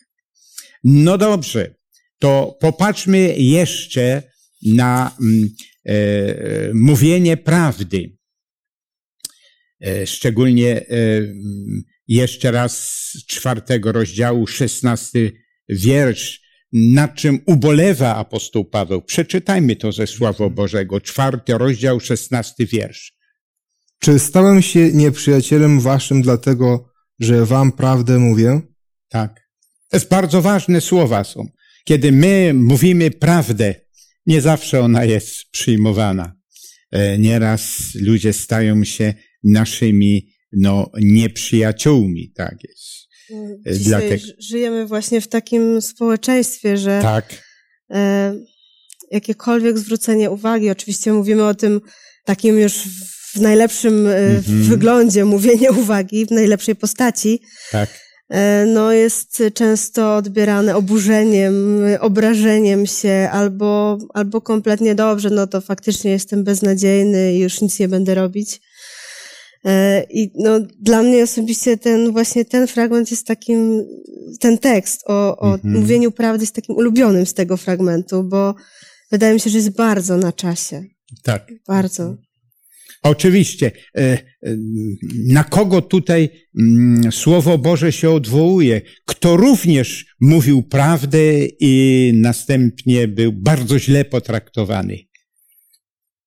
No 0.85 1.19
dobrze, 1.19 1.75
to 2.19 2.59
popatrzmy 2.61 3.35
jeszcze 3.39 4.23
na 4.67 5.17
mm, 5.21 5.49
e, 5.87 5.95
mówienie 6.75 7.37
prawdy. 7.37 8.17
E, 9.81 10.07
szczególnie 10.07 10.77
e, 10.77 11.19
mm, 11.19 11.83
jeszcze 12.09 12.51
raz 12.51 12.79
z 13.13 13.27
czwartego 13.27 13.93
rozdziału, 13.93 14.47
szesnasty 14.47 15.33
wiersz, 15.69 16.41
nad 16.73 17.15
czym 17.15 17.41
ubolewa 17.47 18.17
apostoł 18.17 18.65
Paweł. 18.65 19.03
Przeczytajmy 19.03 19.77
to 19.77 19.93
ze 19.93 20.07
Słowa 20.07 20.49
Bożego. 20.49 21.01
Czwarty 21.01 21.59
rozdział, 21.59 22.01
szesnasty 22.01 22.67
wiersz. 22.67 23.13
Czy 23.99 24.19
stałem 24.19 24.63
się 24.63 24.93
nieprzyjacielem 24.93 25.81
waszym 25.81 26.23
dlatego, 26.23 26.90
że 27.21 27.47
wam 27.47 27.73
prawdę 27.73 28.19
mówię? 28.19 28.61
Tak. 29.09 29.51
To 29.89 29.97
jest 29.97 30.09
bardzo 30.09 30.43
ważne 30.43 30.81
słowa 30.81 31.25
są. 31.25 31.49
Kiedy 31.85 32.13
my 32.13 32.55
mówimy 32.55 33.11
prawdę, 33.11 33.75
nie 34.27 34.41
zawsze 34.41 34.81
ona 34.81 35.05
jest 35.05 35.51
przyjmowana. 35.51 36.37
E, 36.91 37.19
nieraz 37.19 37.95
ludzie 37.95 38.33
stają 38.33 38.85
się 38.85 39.15
naszymi 39.45 40.33
no, 40.53 40.91
nieprzyjaciółmi, 41.01 42.33
tak 42.37 42.57
jest. 42.65 43.09
E, 43.67 43.79
Dzisiaj 43.79 43.85
Dlatego... 43.85 44.25
żyjemy 44.39 44.87
właśnie 44.87 45.21
w 45.21 45.29
takim 45.29 45.83
społeczeństwie, 45.83 46.77
że 46.77 46.99
tak. 47.03 47.43
e, 47.91 48.35
jakiekolwiek 49.11 49.79
zwrócenie 49.79 50.31
uwagi, 50.31 50.71
oczywiście 50.71 51.13
mówimy 51.13 51.45
o 51.45 51.55
tym 51.55 51.81
takim 52.25 52.59
już 52.59 52.73
w 53.35 53.41
najlepszym 53.41 54.07
mm 54.07 54.41
-hmm. 54.43 54.63
wyglądzie 54.63 55.25
mówienie 55.25 55.73
uwagi, 55.83 56.27
w 56.27 56.31
najlepszej 56.31 56.77
postaci. 56.77 57.41
Tak. 57.71 57.89
E, 58.31 58.67
no, 58.67 58.93
jest 58.93 59.43
często 59.55 60.17
odbierane 60.17 60.77
oburzeniem, 60.77 61.83
obrażeniem 62.01 62.87
się, 62.87 63.29
albo, 63.33 63.99
albo 64.15 64.41
kompletnie 64.41 64.95
dobrze, 64.95 65.31
no 65.31 65.47
to 65.47 65.61
faktycznie 65.61 66.11
jestem 66.11 66.45
beznadziejny 66.45 67.35
i 67.35 67.39
już 67.39 67.61
nic 67.61 67.79
nie 67.79 67.89
będę 67.89 68.15
robić. 68.15 68.61
E, 69.65 70.03
I 70.11 70.33
no, 70.35 70.61
dla 70.81 71.03
mnie 71.03 71.23
osobiście 71.23 71.77
ten 71.77 72.13
właśnie 72.13 72.45
ten 72.45 72.67
fragment 72.67 73.11
jest 73.11 73.27
takim, 73.27 73.87
ten 74.41 74.59
tekst 74.59 75.03
o, 75.07 75.37
o 75.37 75.47
mm 75.47 75.61
-hmm. 75.61 75.81
mówieniu 75.81 76.11
prawdy 76.11 76.43
jest 76.43 76.55
takim 76.55 76.77
ulubionym 76.77 77.27
z 77.27 77.35
tego 77.35 77.57
fragmentu, 77.57 78.25
bo 78.25 78.55
wydaje 79.11 79.35
mi 79.35 79.41
się, 79.41 79.51
że 79.51 79.59
jest 79.59 79.71
bardzo 79.71 80.17
na 80.17 80.33
czasie. 80.33 80.85
Tak. 81.23 81.53
Bardzo. 81.69 82.17
Oczywiście, 83.03 83.73
e, 83.97 84.01
e, 84.03 84.19
na 85.27 85.45
kogo 85.45 85.83
tutaj 85.83 86.29
mm, 86.59 87.13
Słowo 87.13 87.59
Boże 87.59 87.93
się 87.93 88.11
odwołuje? 88.11 88.81
Kto 89.05 89.37
również 89.37 90.15
mówił 90.21 90.63
prawdę 90.63 91.19
i 91.61 92.13
następnie 92.15 93.09
był 93.09 93.33
bardzo 93.33 93.79
źle 93.79 94.05
potraktowany? 94.05 94.99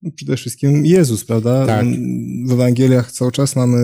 No, 0.02 0.12
przede 0.16 0.38
wszystkim 0.38 0.86
Jezus, 0.86 1.26
prawda? 1.26 1.66
Tak. 1.66 1.86
W 2.48 2.52
Ewangeliach 2.52 3.12
cały 3.12 3.32
czas 3.32 3.56
mamy 3.56 3.78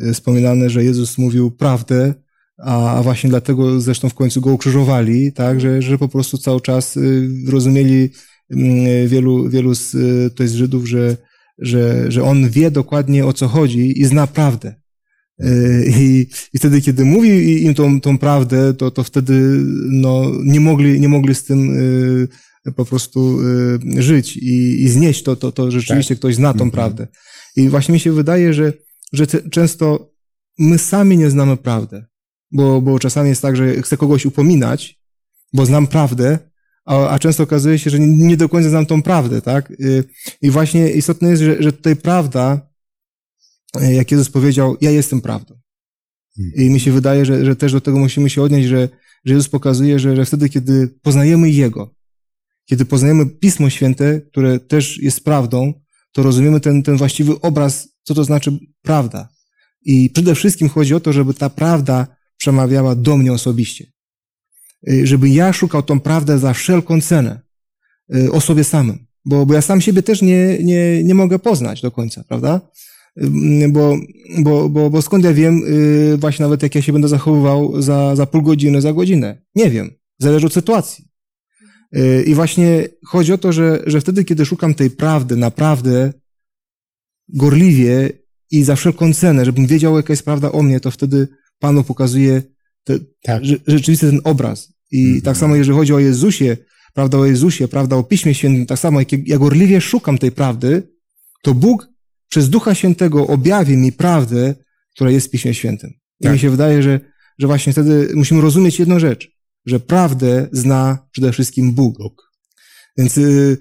e, 0.00 0.12
wspominane, 0.12 0.70
że 0.70 0.84
Jezus 0.84 1.18
mówił 1.18 1.50
prawdę, 1.50 2.14
a 2.58 3.00
właśnie 3.02 3.30
dlatego 3.30 3.80
zresztą 3.80 4.08
w 4.08 4.14
końcu 4.14 4.40
go 4.40 4.52
ukrzyżowali, 4.52 5.32
tak, 5.32 5.60
że, 5.60 5.82
że 5.82 5.98
po 5.98 6.08
prostu 6.08 6.38
cały 6.38 6.60
czas 6.60 6.98
rozumieli 7.48 8.10
mm, 8.50 9.08
wielu, 9.08 9.48
wielu 9.48 9.74
z, 9.74 9.92
to 10.34 10.42
jest 10.42 10.54
Żydów, 10.54 10.88
że 10.88 11.16
że, 11.58 12.12
że 12.12 12.24
on 12.24 12.50
wie 12.50 12.70
dokładnie 12.70 13.26
o 13.26 13.32
co 13.32 13.48
chodzi 13.48 14.00
i 14.00 14.04
zna 14.04 14.26
prawdę. 14.26 14.74
E, 15.40 15.48
I, 15.86 16.26
i 16.52 16.58
wtedy, 16.58 16.80
kiedy 16.80 17.04
mówi 17.04 17.62
im 17.64 17.74
tą, 17.74 18.00
tą 18.00 18.18
prawdę, 18.18 18.74
to, 18.74 18.90
to 18.90 19.04
wtedy 19.04 19.32
no, 19.90 20.32
nie, 20.44 20.60
mogli, 20.60 21.00
nie 21.00 21.08
mogli 21.08 21.34
z 21.34 21.44
tym 21.44 21.76
y, 22.66 22.72
po 22.76 22.84
prostu 22.84 23.40
y, 23.96 24.02
żyć 24.02 24.36
i, 24.36 24.82
i 24.82 24.88
znieść 24.88 25.22
to, 25.22 25.36
to, 25.36 25.52
to 25.52 25.70
rzeczywiście 25.70 26.14
tak. 26.14 26.18
ktoś 26.18 26.34
zna 26.34 26.48
tą 26.48 26.64
mhm. 26.64 26.70
prawdę. 26.70 27.06
I 27.56 27.68
właśnie 27.68 27.92
mi 27.92 28.00
się 28.00 28.12
wydaje, 28.12 28.54
że, 28.54 28.72
że 29.12 29.26
często 29.26 30.12
my 30.58 30.78
sami 30.78 31.18
nie 31.18 31.30
znamy 31.30 31.56
prawdę, 31.56 32.04
bo, 32.52 32.80
bo 32.80 32.98
czasami 32.98 33.28
jest 33.28 33.42
tak, 33.42 33.56
że 33.56 33.82
chcę 33.82 33.96
kogoś 33.96 34.26
upominać, 34.26 35.00
bo 35.52 35.66
znam 35.66 35.86
prawdę, 35.86 36.38
a, 36.86 37.08
a 37.08 37.18
często 37.18 37.42
okazuje 37.42 37.78
się, 37.78 37.90
że 37.90 38.00
nie, 38.00 38.36
do 38.36 38.48
końca 38.48 38.68
znam 38.68 38.86
tą 38.86 39.02
prawdę, 39.02 39.42
tak? 39.42 39.70
Y, 39.70 40.04
I 40.42 40.50
właśnie 40.50 40.90
istotne 40.90 41.30
jest, 41.30 41.42
że, 41.42 41.62
że 41.62 41.72
tutaj 41.72 41.96
prawda, 41.96 42.70
y, 43.82 43.94
jak 43.94 44.10
Jezus 44.10 44.30
powiedział, 44.30 44.76
ja 44.80 44.90
jestem 44.90 45.20
prawdą. 45.20 45.54
I 46.56 46.70
mi 46.70 46.80
się 46.80 46.92
wydaje, 46.92 47.24
że, 47.24 47.44
że 47.44 47.56
też 47.56 47.72
do 47.72 47.80
tego 47.80 47.98
musimy 47.98 48.30
się 48.30 48.42
odnieść, 48.42 48.68
że, 48.68 48.88
że 49.24 49.34
Jezus 49.34 49.48
pokazuje, 49.48 49.98
że, 49.98 50.16
że 50.16 50.24
wtedy, 50.24 50.48
kiedy 50.48 50.88
poznajemy 51.02 51.50
Jego, 51.50 51.94
kiedy 52.66 52.84
poznajemy 52.84 53.26
Pismo 53.26 53.70
Święte, 53.70 54.20
które 54.20 54.60
też 54.60 54.98
jest 55.02 55.24
prawdą, 55.24 55.72
to 56.12 56.22
rozumiemy 56.22 56.60
ten, 56.60 56.82
ten 56.82 56.96
właściwy 56.96 57.40
obraz, 57.40 57.88
co 58.02 58.14
to 58.14 58.24
znaczy 58.24 58.58
prawda. 58.82 59.28
I 59.84 60.10
przede 60.10 60.34
wszystkim 60.34 60.68
chodzi 60.68 60.94
o 60.94 61.00
to, 61.00 61.12
żeby 61.12 61.34
ta 61.34 61.50
prawda 61.50 62.06
przemawiała 62.36 62.94
do 62.94 63.16
mnie 63.16 63.32
osobiście. 63.32 63.95
Y, 64.90 65.06
żeby 65.06 65.28
ja 65.28 65.52
szukał 65.52 65.82
tą 65.82 66.00
prawdę 66.00 66.38
za 66.38 66.52
wszelką 66.52 67.00
cenę 67.00 67.40
y, 68.14 68.32
o 68.32 68.40
sobie 68.40 68.64
samym. 68.64 69.06
Bo, 69.24 69.46
bo 69.46 69.54
ja 69.54 69.62
sam 69.62 69.80
siebie 69.80 70.02
też 70.02 70.22
nie, 70.22 70.58
nie, 70.64 71.04
nie 71.04 71.14
mogę 71.14 71.38
poznać 71.38 71.82
do 71.82 71.90
końca, 71.90 72.24
prawda? 72.28 72.60
Y, 73.22 73.68
bo, 73.68 73.96
bo, 74.38 74.68
bo, 74.68 74.90
bo 74.90 75.02
skąd 75.02 75.24
ja 75.24 75.32
wiem, 75.32 75.62
właśnie 76.18 76.42
nawet 76.42 76.62
jak 76.62 76.74
ja 76.74 76.82
się 76.82 76.92
będę 76.92 77.08
zachowywał 77.08 77.82
za, 77.82 78.16
za 78.16 78.26
pół 78.26 78.42
godziny, 78.42 78.80
za 78.80 78.92
godzinę? 78.92 79.42
Nie 79.54 79.70
wiem. 79.70 79.90
Zależy 80.18 80.46
od 80.46 80.52
sytuacji. 80.52 81.04
I 82.26 82.34
właśnie 82.34 82.88
chodzi 83.06 83.32
o 83.32 83.38
to, 83.38 83.52
że, 83.52 83.82
że 83.86 84.00
wtedy, 84.00 84.24
kiedy 84.24 84.46
szukam 84.46 84.74
tej 84.74 84.90
prawdy, 84.90 85.36
naprawdę 85.36 86.12
gorliwie 87.28 88.10
i 88.50 88.64
za 88.64 88.76
wszelką 88.76 89.12
cenę, 89.12 89.44
żebym 89.44 89.66
wiedział, 89.66 89.96
jaka 89.96 90.12
jest 90.12 90.24
prawda 90.24 90.52
o 90.52 90.62
mnie, 90.62 90.80
to 90.80 90.90
wtedy 90.90 91.28
Panu 91.58 91.84
pokazuje 91.84 92.42
te, 92.86 92.98
tak. 93.22 93.42
rzeczywiście 93.66 94.06
ten 94.06 94.20
obraz. 94.24 94.72
I 94.90 95.04
mm 95.04 95.18
-hmm. 95.18 95.22
tak 95.22 95.36
samo, 95.36 95.56
jeżeli 95.56 95.78
chodzi 95.78 95.94
o 95.94 95.98
Jezusie, 95.98 96.56
prawda 96.94 97.18
o 97.18 97.26
Jezusie, 97.26 97.68
prawda 97.68 97.96
o 97.96 98.02
Piśmie 98.02 98.34
Świętym, 98.34 98.66
tak 98.66 98.78
samo, 98.78 99.00
jak, 99.00 99.12
jak 99.12 99.38
gorliwie 99.38 99.80
szukam 99.80 100.18
tej 100.18 100.32
prawdy, 100.32 100.82
to 101.42 101.54
Bóg 101.54 101.88
przez 102.28 102.50
Ducha 102.50 102.74
Świętego 102.74 103.26
objawi 103.26 103.76
mi 103.76 103.92
prawdę, 103.92 104.54
która 104.94 105.10
jest 105.10 105.26
w 105.26 105.30
Piśmie 105.30 105.54
Świętym. 105.54 105.90
I 106.20 106.24
tak. 106.24 106.32
mi 106.32 106.38
się 106.38 106.50
wydaje, 106.50 106.82
że, 106.82 107.00
że 107.38 107.46
właśnie 107.46 107.72
wtedy 107.72 108.12
musimy 108.14 108.40
rozumieć 108.40 108.78
jedną 108.78 108.98
rzecz, 108.98 109.28
że 109.66 109.80
prawdę 109.80 110.48
zna 110.52 111.08
przede 111.10 111.32
wszystkim 111.32 111.72
Bóg. 111.72 111.98
Bóg. 111.98 112.32
Więc 112.98 113.18
y, 113.18 113.58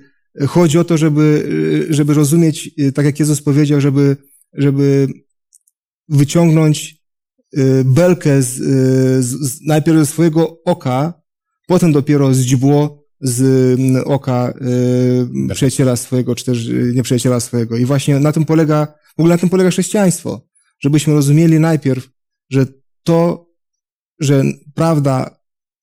chodzi 0.47 0.77
o 0.77 0.83
to, 0.83 0.97
żeby, 0.97 1.47
y, 1.89 1.93
żeby 1.93 2.13
rozumieć, 2.13 2.69
y, 2.79 2.91
tak 2.91 3.05
jak 3.05 3.19
Jezus 3.19 3.41
powiedział, 3.41 3.81
żeby, 3.81 4.17
żeby 4.53 5.07
wyciągnąć 6.09 6.94
belkę 7.85 8.41
z, 8.41 8.59
y, 8.59 9.23
z, 9.23 9.29
z, 9.29 9.61
najpierw 9.61 9.97
ze 9.97 10.05
swojego 10.05 10.63
oka, 10.65 11.21
potem 11.67 11.91
dopiero 11.91 12.33
z 12.33 12.39
źdźbło 12.39 13.05
z 13.21 13.41
mm, 13.79 14.03
oka 14.05 14.53
y, 15.51 15.53
przyjaciela 15.55 15.95
swojego, 15.95 16.35
czy 16.35 16.45
też 16.45 16.67
y, 16.67 16.91
nieprzyjaciela 16.95 17.39
swojego. 17.39 17.77
I 17.77 17.85
właśnie 17.85 18.19
na 18.19 18.31
tym 18.31 18.45
polega, 18.45 18.85
w 19.17 19.19
ogóle 19.19 19.35
na 19.35 19.39
tym 19.39 19.49
polega 19.49 19.69
chrześcijaństwo. 19.69 20.47
Żebyśmy 20.79 21.13
rozumieli 21.13 21.59
najpierw, 21.59 22.09
że 22.49 22.65
to, 23.03 23.47
że 24.19 24.43
prawda, 24.73 25.39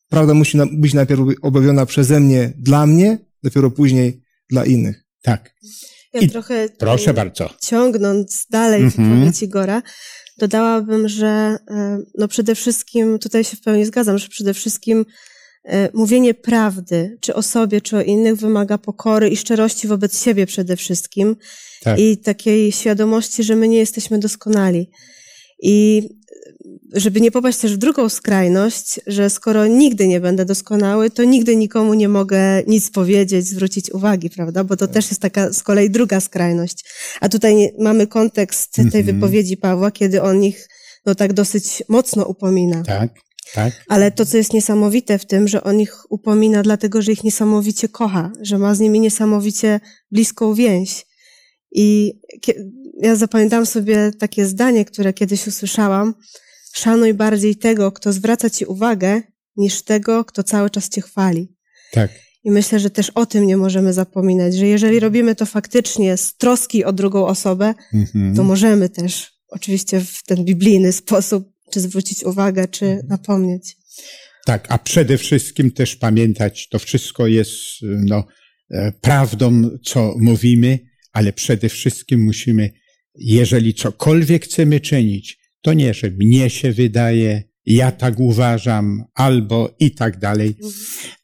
prawda 0.09 0.35
musi 0.35 0.57
na, 0.57 0.67
być 0.73 0.95
najpierw 0.95 1.21
objawiona 1.43 1.87
przeze 1.87 2.21
mnie 2.21 2.53
dla 2.59 2.87
mnie, 2.87 3.19
dopiero 3.43 3.71
później 3.71 4.23
dla 4.51 4.65
innych. 4.65 5.05
Tak. 5.23 5.55
Ja 6.15 6.21
I- 6.21 6.29
trochę 6.31 6.69
Proszę 6.79 7.11
y, 7.11 7.15
bardzo. 7.15 7.51
ciągnąc 7.61 8.47
dalej 8.51 8.83
Mhm. 8.83 9.11
wypowiedź 9.15 9.43
Igora, 9.43 9.83
dodałabym, 10.39 11.09
że 11.09 11.27
e, 11.71 12.03
no 12.19 12.29
przede 12.29 12.55
wszystkim, 12.55 13.19
tutaj 13.19 13.45
się 13.45 13.57
w 13.57 13.61
pełni 13.61 13.85
zgadzam, 13.85 14.19
że 14.19 14.29
przede 14.29 14.55
wszystkim 14.55 15.05
e, 15.65 15.89
mówienie 15.95 16.35
prawdy, 16.35 17.19
czy 17.21 17.35
o 17.35 17.43
sobie, 17.43 17.81
czy 17.81 17.97
o 17.97 18.03
innych, 18.03 18.37
wymaga 18.37 18.79
pokory 18.79 19.29
i 19.29 19.37
szczerości 19.37 19.89
wobec 19.89 20.23
siebie 20.25 20.47
przede 20.47 20.77
wszystkim 20.77 21.37
Tak. 21.83 21.99
i 21.99 22.17
takiej 22.17 22.73
świadomości, 22.73 23.43
że 23.43 23.57
my 23.57 23.69
nie 23.69 23.79
jesteśmy 23.79 24.19
doskonali. 24.19 24.91
I 25.63 26.09
e, 26.95 27.01
żeby 27.01 27.21
nie 27.21 27.31
popaść 27.31 27.59
też 27.59 27.75
w 27.75 27.77
drugą 27.77 28.09
skrajność, 28.09 29.01
że 29.07 29.31
skoro 29.31 29.67
nigdy 29.67 30.09
nie 30.09 30.21
będę 30.21 30.45
doskonały, 30.45 31.11
to 31.11 31.25
nigdy 31.25 31.57
nikomu 31.57 31.95
nie 31.95 32.09
mogę 32.09 32.63
nic 32.67 32.91
powiedzieć, 32.91 33.47
zwrócić 33.47 33.91
uwagi, 33.91 34.31
prawda? 34.31 34.65
Bo 34.65 34.77
to 34.77 34.89
też 34.89 35.09
jest 35.11 35.21
taka 35.21 35.53
z 35.53 35.63
kolei 35.63 35.91
druga 35.91 36.21
skrajność. 36.21 36.85
A 37.21 37.29
tutaj 37.29 37.71
mamy 37.79 38.07
kontekst 38.07 38.73
tej 38.75 38.85
Mhm. 38.85 39.05
wypowiedzi 39.05 39.57
Pawła, 39.57 39.91
kiedy 39.91 40.23
on 40.23 40.45
ich 40.45 40.69
no 41.07 41.15
tak 41.15 41.33
dosyć 41.33 41.83
mocno 41.89 42.25
upomina. 42.25 42.83
Tak, 42.83 43.11
tak. 43.55 43.73
Ale 43.89 44.11
to, 44.11 44.27
co 44.27 44.37
jest 44.37 44.53
niesamowite 44.53 45.19
w 45.19 45.27
tym, 45.27 45.49
że 45.49 45.65
on 45.65 45.81
ich 45.81 45.95
upomina 46.11 46.63
dlatego, 46.63 47.03
że 47.03 47.13
ich 47.13 47.25
niesamowicie 47.25 47.89
kocha, 47.89 48.31
że 48.41 48.59
ma 48.59 48.75
z 48.75 48.81
nimi 48.81 49.01
niesamowicie 49.01 49.81
bliską 50.11 50.55
więź. 50.55 51.07
I 51.75 52.13
ja 53.01 53.17
zapamiętałam 53.17 53.67
sobie 53.67 54.13
takie 54.19 54.47
zdanie, 54.47 54.85
które 54.85 55.13
kiedyś 55.13 55.47
usłyszałam. 55.47 56.15
Szanuj 56.75 57.15
bardziej 57.15 57.57
tego, 57.57 57.93
kto 57.93 58.13
zwraca 58.13 58.51
ci 58.51 58.65
uwagę, 58.65 59.23
niż 59.57 59.83
tego, 59.83 60.25
kto 60.25 60.43
cały 60.43 60.71
czas 60.71 60.89
cię 60.89 61.01
chwali. 61.01 61.57
Tak. 61.93 62.11
I 62.45 62.51
myślę, 62.51 62.81
że 62.81 62.91
też 62.91 63.11
o 63.11 63.27
tym 63.27 63.47
nie 63.47 63.57
możemy 63.57 63.93
zapominać, 63.93 64.55
że 64.55 64.67
jeżeli 64.67 65.01
robimy 65.01 65.35
to 65.35 65.47
faktycznie 65.47 66.17
z 66.17 66.37
troski 66.37 66.85
o 66.85 66.93
drugą 66.93 67.27
osobę, 67.27 67.75
Mhm. 67.95 68.37
to 68.37 68.45
możemy 68.45 68.89
też 68.89 69.33
oczywiście 69.49 70.01
w 70.01 70.23
ten 70.27 70.45
biblijny 70.45 70.93
sposób 70.93 71.53
czy 71.71 71.81
zwrócić 71.81 72.25
uwagę, 72.25 72.69
czy 72.69 73.01
napomnieć. 73.09 73.77
Tak, 74.47 74.67
a 74.69 74.79
przede 74.79 75.19
wszystkim 75.19 75.71
też 75.71 75.97
pamiętać, 75.97 76.69
to 76.69 76.79
wszystko 76.79 77.27
jest 77.27 77.53
no, 77.83 78.25
e, 78.71 78.93
prawdą, 79.01 79.63
co 79.85 80.15
mówimy, 80.19 80.79
ale 81.13 81.33
przede 81.33 81.69
wszystkim 81.69 82.25
musimy, 82.25 82.71
jeżeli 83.15 83.75
cokolwiek 83.75 84.45
chcemy 84.45 84.81
czynić, 84.81 85.39
to 85.63 85.73
nie, 85.73 85.95
że 85.95 86.11
mnie 86.11 86.51
się 86.51 86.73
wydaje, 86.73 87.43
ja 87.67 87.93
tak 87.93 88.21
uważam, 88.21 89.05
albo 89.15 89.77
i 89.81 89.91
tak 89.91 90.19
dalej, 90.19 90.55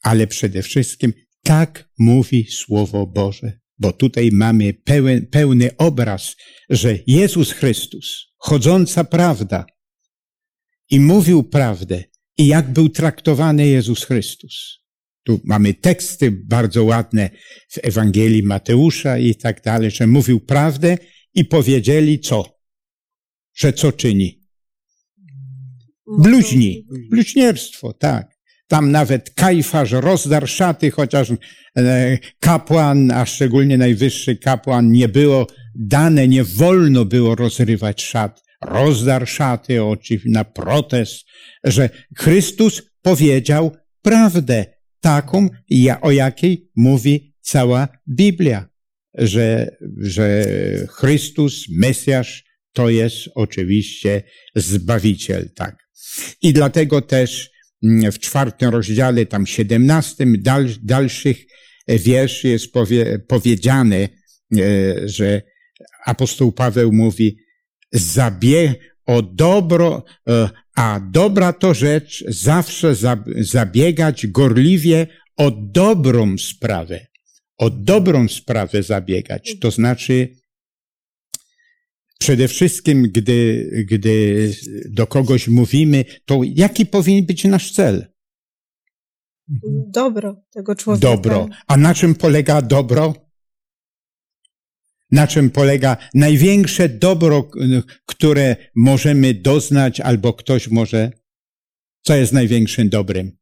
ale 0.03 0.27
przede 0.27 0.63
wszystkim 0.63 1.13
tak 1.43 1.89
mówi 1.99 2.47
Słowo 2.51 3.07
Boże. 3.07 3.53
Bo 3.79 3.93
tutaj 3.93 4.31
mamy 4.33 4.75
pełen, 4.75 5.27
pełny 5.27 5.77
obraz, 5.77 6.37
że 6.71 6.99
Jezus 7.07 7.53
Chrystus, 7.53 8.27
chodząca 8.37 9.05
prawda, 9.05 9.67
i 10.91 11.01
mówił 11.01 11.43
prawdę, 11.43 12.05
i 12.39 12.47
jak 12.47 12.73
był 12.73 12.89
traktowany 12.89 13.67
Jezus 13.67 14.05
Chrystus. 14.05 14.79
Tu 15.29 15.41
mamy 15.45 15.75
teksty 15.75 16.31
bardzo 16.31 16.85
ładne 16.85 17.31
w 17.71 17.79
Ewangelii 17.83 18.43
Mateusza 18.43 19.19
i 19.19 19.35
tak 19.35 19.63
dalej, 19.63 19.91
że 19.91 20.07
mówił 20.07 20.41
prawdę 20.41 20.99
i 21.35 21.45
powiedzieli 21.45 22.21
co? 22.21 22.45
Że 23.55 23.73
co 23.73 23.93
czyni? 23.93 24.47
Bluźni, 26.19 26.87
bluźnierstwo, 27.11 27.93
tak. 27.93 28.37
Tam 28.69 28.91
nawet 28.91 29.31
Kajfarz 29.31 29.93
rozdarł 29.93 30.47
szaty, 30.47 30.91
chociaż 30.91 31.33
e, 31.77 32.19
kapłan, 32.41 33.11
a 33.11 33.27
szczególnie 33.27 33.79
najwyższy 33.79 34.37
kapłan, 34.37 34.93
nie 34.93 35.09
było 35.09 35.47
dane, 35.75 36.29
nie 36.29 36.45
wolno 36.45 37.05
było 37.05 37.35
rozrywać 37.35 38.03
szat. 38.03 38.43
Rozdarł 38.63 39.27
szaty 39.27 39.85
oczywiście 39.85 40.31
na 40.31 40.45
protest, 40.45 41.27
że 41.65 41.91
Chrystus 42.19 42.83
powiedział 43.03 43.77
prawdę, 44.03 44.78
taką, 45.01 45.49
o 46.01 46.11
jakiej 46.11 46.71
mówi 46.77 47.35
cała 47.41 47.89
Biblia, 48.09 48.69
że, 49.15 49.77
że 49.97 50.45
Chrystus, 50.89 51.67
Mesjasz, 51.71 52.45
to 52.73 52.89
jest 52.89 53.29
oczywiście 53.35 54.23
Zbawiciel, 54.55 55.51
tak. 55.55 55.89
I 56.43 56.53
dlatego 56.53 57.03
też 57.03 57.51
mm, 57.83 58.13
w 58.13 58.19
czwartym 58.19 58.71
rozdziale, 58.71 59.27
tam 59.27 59.47
siedemnastym, 59.47 60.43
dal, 60.43 60.69
dalszych 60.83 61.47
wierszy 61.89 62.49
jest 62.49 62.73
powie, 62.73 63.19
powiedziane, 63.19 63.97
e, 63.97 64.09
że 65.05 65.43
apostoł 66.07 66.53
Paweł 66.53 66.93
mówi, 66.93 67.39
zabie 67.93 68.75
o 69.07 69.23
dobro, 69.23 70.05
e, 70.29 70.49
a 70.79 71.01
dobra 71.01 71.53
to 71.53 71.75
rzecz 71.75 72.25
zawsze 72.29 72.95
za- 72.95 73.25
zabiegać 73.41 74.27
gorliwie 74.27 75.07
o 75.37 75.51
dobrą 75.51 76.39
sprawę. 76.39 77.07
O 77.57 77.71
dobrą 77.71 78.29
sprawę 78.29 78.83
zabiegać. 78.83 79.57
To 79.61 79.71
znaczy, 79.71 80.37
przede 82.19 82.49
wszystkim, 82.49 83.03
gdy, 83.03 83.69
gdy 83.91 84.53
do 84.91 85.07
kogoś 85.07 85.49
mówimy, 85.49 86.05
to 86.25 86.41
jaki 86.45 86.87
powinien 86.87 87.27
być 87.27 87.45
nasz 87.45 87.73
cel? 87.73 88.07
Dobro 89.89 90.43
tego 90.51 90.75
człowieka. 90.75 91.09
Dobro. 91.09 91.49
A 91.67 91.77
na 91.77 91.95
czym 91.95 92.15
polega 92.15 92.63
dobro? 92.63 93.15
Na 95.11 95.27
czym 95.27 95.51
polega 95.51 95.97
największe 96.15 96.89
dobro, 96.89 97.51
które 98.07 98.57
możemy 98.77 99.35
doznać, 99.35 100.01
albo 100.01 100.33
ktoś 100.33 100.69
może? 100.69 101.13
Co 102.03 102.17
jest 102.17 102.33
największym 102.33 102.89
dobrem? 102.89 103.39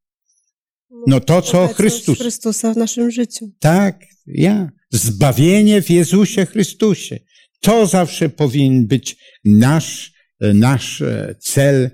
No 1.06 1.20
to, 1.20 1.42
co 1.42 1.68
Chrystus. 1.68 2.18
Chrystusa 2.18 2.74
w 2.74 2.76
naszym 2.76 3.10
życiu. 3.10 3.52
Tak, 3.58 4.04
ja. 4.26 4.70
Zbawienie 4.90 5.82
w 5.82 5.90
Jezusie 5.90 6.46
Chrystusie. 6.46 7.18
To 7.60 7.86
zawsze 7.86 8.28
powinien 8.28 8.86
być 8.86 9.16
nasz, 9.44 10.12
nasz 10.40 11.02
e, 11.02 11.34
cel, 11.40 11.90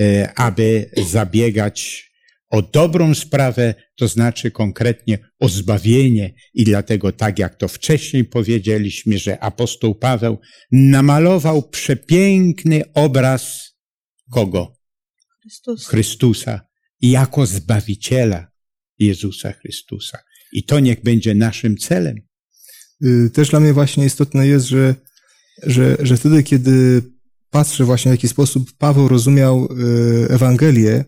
e, 0.00 0.32
aby 0.36 0.90
zabiegać 1.10 2.07
o 2.50 2.62
dobrą 2.62 3.14
sprawę, 3.14 3.74
to 3.96 4.08
znaczy 4.08 4.50
konkretnie 4.50 5.18
o 5.40 5.48
zbawienie. 5.48 6.34
I 6.54 6.64
dlatego, 6.64 7.12
tak 7.12 7.38
jak 7.38 7.56
to 7.56 7.68
wcześniej 7.68 8.24
powiedzieliśmy, 8.24 9.18
że 9.18 9.40
apostoł 9.40 9.94
Paweł 9.94 10.38
namalował 10.72 11.62
przepiękny 11.62 12.82
obraz 12.94 13.74
kogo? 14.30 14.72
Chrystus. 15.40 15.86
Chrystusa 15.86 16.60
jako 17.00 17.46
Zbawiciela 17.46 18.46
Jezusa 18.98 19.52
Chrystusa. 19.52 20.18
I 20.52 20.62
to 20.62 20.80
niech 20.80 21.02
będzie 21.02 21.34
naszym 21.34 21.76
celem. 21.76 22.16
Y, 23.04 23.30
Też 23.30 23.50
dla 23.50 23.60
mnie 23.60 23.72
właśnie 23.72 24.06
istotne 24.06 24.46
jest, 24.46 24.66
że, 24.66 24.94
że, 25.62 25.96
że 26.00 26.16
wtedy, 26.16 26.42
kiedy 26.42 27.02
patrzę 27.50 27.84
właśnie 27.84 28.10
w 28.10 28.14
jaki 28.14 28.28
sposób 28.28 28.72
Paweł 28.78 29.08
rozumiał 29.08 29.68
y, 29.72 30.28
Ewangelię 30.30 31.04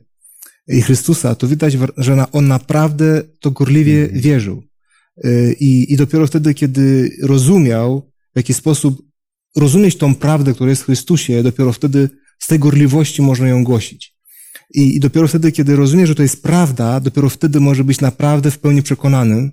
i 0.68 0.82
Chrystusa, 0.82 1.34
to 1.34 1.48
widać, 1.48 1.76
że 1.96 2.24
on 2.32 2.48
naprawdę 2.48 3.22
to 3.40 3.50
gorliwie 3.50 4.02
Mhm. 4.02 4.20
wierzył. 4.20 4.62
Y, 5.24 5.56
I, 5.60 5.92
I 5.92 5.96
dopiero 5.96 6.26
wtedy, 6.26 6.54
kiedy 6.54 7.10
rozumiał, 7.22 8.10
w 8.34 8.36
jaki 8.36 8.54
sposób 8.54 9.02
rozumieć 9.56 9.96
tą 9.96 10.14
prawdę, 10.14 10.54
która 10.54 10.70
jest 10.70 10.82
w 10.82 10.84
Chrystusie, 10.84 11.42
dopiero 11.42 11.72
wtedy 11.72 12.08
z 12.38 12.46
tej 12.46 12.58
gorliwości 12.58 13.22
można 13.22 13.48
ją 13.48 13.64
głosić. 13.64 14.14
I, 14.74 14.96
I 14.96 15.00
dopiero 15.00 15.28
wtedy, 15.28 15.52
kiedy 15.52 15.76
rozumie, 15.76 16.06
że 16.06 16.14
to 16.14 16.22
jest 16.22 16.42
prawda, 16.42 17.00
dopiero 17.00 17.28
wtedy 17.28 17.60
może 17.60 17.84
być 17.84 18.00
naprawdę 18.00 18.50
w 18.50 18.58
pełni 18.58 18.82
przekonanym, 18.82 19.52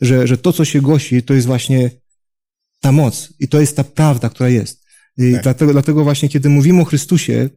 że, 0.00 0.26
że 0.26 0.38
to, 0.38 0.52
co 0.52 0.64
się 0.64 0.80
głosi, 0.80 1.22
to 1.22 1.34
jest 1.34 1.46
właśnie 1.46 1.90
ta 2.80 2.92
moc 2.92 3.32
i 3.40 3.48
to 3.48 3.60
jest 3.60 3.76
ta 3.76 3.84
prawda, 3.84 4.28
która 4.28 4.48
jest. 4.48 4.84
I 5.18 5.32
Tak. 5.32 5.42
dlatego, 5.42 5.72
dlatego 5.72 6.04
właśnie, 6.04 6.28
kiedy 6.28 6.48
mówimy 6.48 6.80
o 6.80 6.84
Chrystusie, 6.84 7.50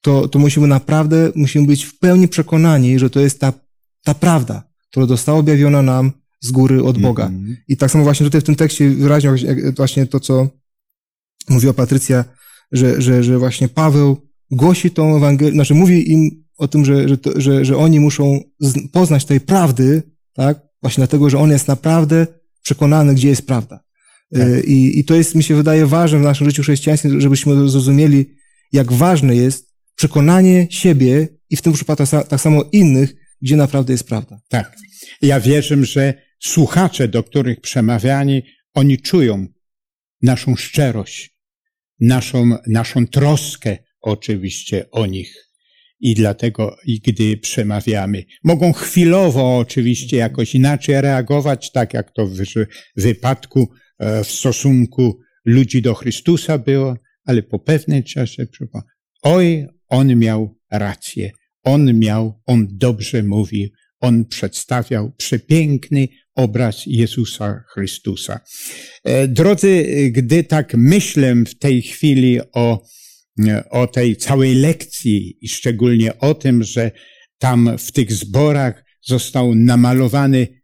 to, 0.00 0.28
to 0.28 0.38
musimy 0.38 0.66
naprawdę, 0.66 1.32
musimy 1.34 1.66
być 1.66 1.84
w 1.84 1.98
pełni 1.98 2.28
przekonani, 2.28 2.98
że 2.98 3.10
to 3.10 3.20
jest 3.20 3.40
ta, 3.40 3.52
ta 4.04 4.14
prawda, 4.14 4.62
która 4.90 5.06
została 5.06 5.38
objawiona 5.38 5.82
nam 5.82 6.12
z 6.40 6.50
góry 6.50 6.82
od 6.84 6.98
Boga. 6.98 7.26
Mhm. 7.26 7.56
I 7.68 7.76
tak 7.76 7.90
samo 7.90 8.04
właśnie 8.04 8.26
tutaj 8.26 8.40
w 8.40 8.44
tym 8.44 8.56
tekście 8.56 8.90
wyraźnie 8.90 9.30
właśnie 9.76 10.06
to, 10.06 10.20
co 10.20 10.48
mówiła 11.48 11.72
Patrycja, 11.72 12.24
że, 12.72 13.02
że, 13.02 13.22
że 13.22 13.38
właśnie 13.38 13.68
Paweł 13.68 14.16
głosi 14.50 14.90
tą 14.90 15.16
Ewangelię, 15.16 15.52
znaczy 15.52 15.74
mówi 15.74 16.12
im 16.12 16.44
o 16.58 16.68
tym, 16.68 16.84
że, 16.84 17.08
że, 17.08 17.18
to, 17.18 17.40
że, 17.40 17.64
że 17.64 17.76
oni 17.76 18.00
muszą 18.00 18.40
poznać 18.92 19.24
tej 19.24 19.40
prawdy, 19.40 20.02
tak? 20.34 20.60
Właśnie 20.82 21.00
dlatego, 21.00 21.30
że 21.30 21.38
on 21.38 21.50
jest 21.50 21.68
naprawdę 21.68 22.26
przekonany, 22.62 23.14
gdzie 23.14 23.28
jest 23.28 23.46
prawda. 23.46 23.80
Tak. 24.32 24.42
Y, 24.42 24.60
I, 24.60 24.98
I 24.98 25.04
to 25.04 25.14
jest, 25.14 25.34
mi 25.34 25.42
się 25.42 25.54
wydaje, 25.54 25.86
ważne 25.86 26.18
w 26.18 26.22
naszym 26.22 26.46
życiu 26.46 26.62
chrześcijańskim, 26.62 27.20
żebyśmy 27.20 27.68
zrozumieli, 27.68 28.26
jak 28.72 28.92
ważne 28.92 29.36
jest 29.36 29.69
przekonanie 30.00 30.66
siebie 30.70 31.28
i 31.50 31.56
w 31.56 31.62
tym 31.62 31.72
przypadku 31.72 32.04
tak 32.28 32.40
samo 32.40 32.64
innych, 32.72 33.14
gdzie 33.42 33.56
naprawdę 33.56 33.92
jest 33.92 34.04
prawda. 34.04 34.40
Tak. 34.48 34.76
Ja 35.22 35.40
wierzę, 35.40 35.84
że 35.84 36.14
słuchacze, 36.38 37.08
do 37.08 37.22
których 37.22 37.60
przemawiani, 37.60 38.42
oni 38.74 38.98
czują 38.98 39.46
naszą 40.22 40.56
szczerość, 40.56 41.36
naszą, 42.00 42.50
naszą 42.66 43.06
troskę 43.06 43.78
oczywiście 44.00 44.90
o 44.90 45.06
nich. 45.06 45.34
I 46.00 46.14
dlatego, 46.14 46.76
i 46.86 47.00
gdy 47.00 47.36
przemawiamy, 47.36 48.24
mogą 48.44 48.72
chwilowo 48.72 49.58
oczywiście 49.58 50.16
jakoś 50.16 50.54
inaczej 50.54 51.00
reagować, 51.00 51.72
tak 51.72 51.94
jak 51.94 52.12
to 52.12 52.26
w 52.26 52.36
wypadku 52.96 53.70
e, 53.98 54.24
w 54.24 54.30
stosunku 54.30 55.20
ludzi 55.44 55.82
do 55.82 55.94
Chrystusa 55.94 56.58
było, 56.58 56.96
ale 57.24 57.42
po 57.42 57.58
pewnym 57.58 58.02
czasie, 58.02 58.46
oj, 59.22 59.66
on 59.90 60.18
miał 60.18 60.58
rację, 60.70 61.30
on 61.64 61.98
miał, 61.98 62.40
on 62.46 62.68
dobrze 62.70 63.22
mówił, 63.22 63.68
on 64.00 64.24
przedstawiał 64.24 65.12
przepiękny 65.16 66.08
obraz 66.34 66.82
Jezusa 66.86 67.64
Chrystusa. 67.72 68.40
E, 69.04 69.28
drodzy, 69.28 69.84
gdy 70.12 70.44
tak 70.44 70.74
myślę 70.74 71.34
w 71.34 71.58
tej 71.58 71.82
chwili 71.82 72.40
o, 72.52 72.84
o 73.70 73.86
tej 73.86 74.16
całej 74.16 74.54
lekcji 74.54 75.38
i 75.40 75.48
szczególnie 75.48 76.18
o 76.18 76.34
tym, 76.34 76.62
że 76.64 76.90
tam 77.38 77.78
w 77.78 77.92
tych 77.92 78.12
zborach 78.12 78.84
został 79.02 79.54
namalowany, 79.54 80.60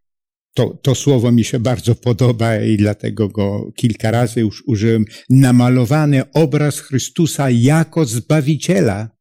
to, 0.53 0.79
to 0.83 0.95
słowo 0.95 1.31
mi 1.31 1.43
się 1.43 1.59
bardzo 1.59 1.95
podoba 1.95 2.57
i 2.57 2.77
dlatego 2.77 3.29
go 3.29 3.71
kilka 3.75 4.11
razy 4.11 4.39
już 4.39 4.63
użyłem, 4.67 5.05
namalowany 5.29 6.31
obraz 6.31 6.79
Chrystusa 6.79 7.49
jako 7.49 8.05
Zbawiciela. 8.05 9.16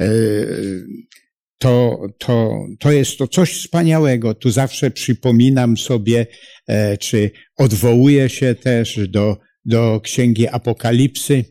E, 0.00 0.06
to, 1.58 2.02
to, 2.18 2.66
to 2.78 2.92
jest 2.92 3.18
to 3.18 3.28
coś 3.28 3.52
wspaniałego. 3.52 4.34
Tu 4.34 4.50
zawsze 4.50 4.90
przypominam 4.90 5.76
sobie, 5.76 6.26
e, 6.66 6.98
czy 6.98 7.30
odwołuję 7.56 8.28
się 8.28 8.54
też 8.54 9.08
do, 9.08 9.36
do 9.64 10.00
Księgi 10.04 10.48
Apokalipsy, 10.48 11.44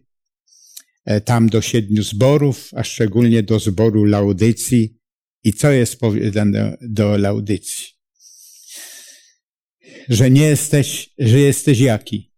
e, 1.06 1.22
tam 1.22 1.50
do 1.50 1.62
siedmiu 1.62 2.04
zborów, 2.04 2.70
a 2.76 2.84
szczególnie 2.84 3.44
do 3.44 3.60
zboru 3.60 4.06
Laudycji. 4.06 4.98
I 5.44 5.54
co 5.54 5.72
jest 5.72 6.00
powiedziane 6.00 6.78
do 6.82 7.18
Laudycji? 7.18 7.86
Że 10.10 10.32
nie 10.32 10.44
jesteś, 10.44 11.10
że 11.18 11.40
jesteś 11.40 11.80
jaki? 11.80 12.32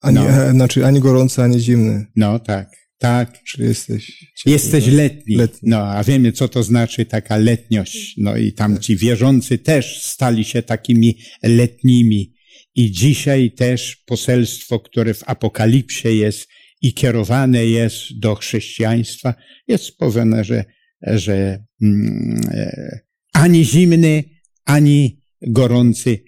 Ani, 0.00 0.16
no. 0.16 0.50
Znaczy 0.50 0.86
ani 0.86 1.00
gorący, 1.00 1.42
ani 1.42 1.60
zimny. 1.60 2.06
No 2.16 2.38
tak. 2.38 2.85
Tak. 2.98 3.42
Czy 3.42 3.62
jesteś... 3.62 4.24
Jesteś 4.46 4.86
letni. 4.86 5.36
letni. 5.36 5.68
No, 5.70 5.78
a 5.78 6.04
wiemy, 6.04 6.32
co 6.32 6.48
to 6.48 6.62
znaczy 6.62 7.04
taka 7.04 7.36
letniość. 7.36 8.14
No 8.18 8.36
i 8.36 8.52
tam 8.52 8.78
ci 8.78 8.96
wierzący 8.96 9.58
też 9.58 10.02
stali 10.02 10.44
się 10.44 10.62
takimi 10.62 11.18
letnimi. 11.42 12.36
I 12.74 12.90
dzisiaj 12.90 13.50
też 13.50 13.96
poselstwo, 13.96 14.80
które 14.80 15.14
w 15.14 15.28
Apokalipsie 15.28 16.08
jest 16.08 16.48
i 16.82 16.94
kierowane 16.94 17.66
jest 17.66 18.18
do 18.18 18.34
chrześcijaństwa, 18.34 19.34
jest 19.68 19.96
powiedziane, 19.96 20.44
że, 20.44 20.64
że 21.02 21.64
mm, 21.82 22.40
e, 22.50 23.00
ani 23.32 23.64
zimny, 23.64 24.24
ani 24.64 25.20
gorący. 25.46 26.24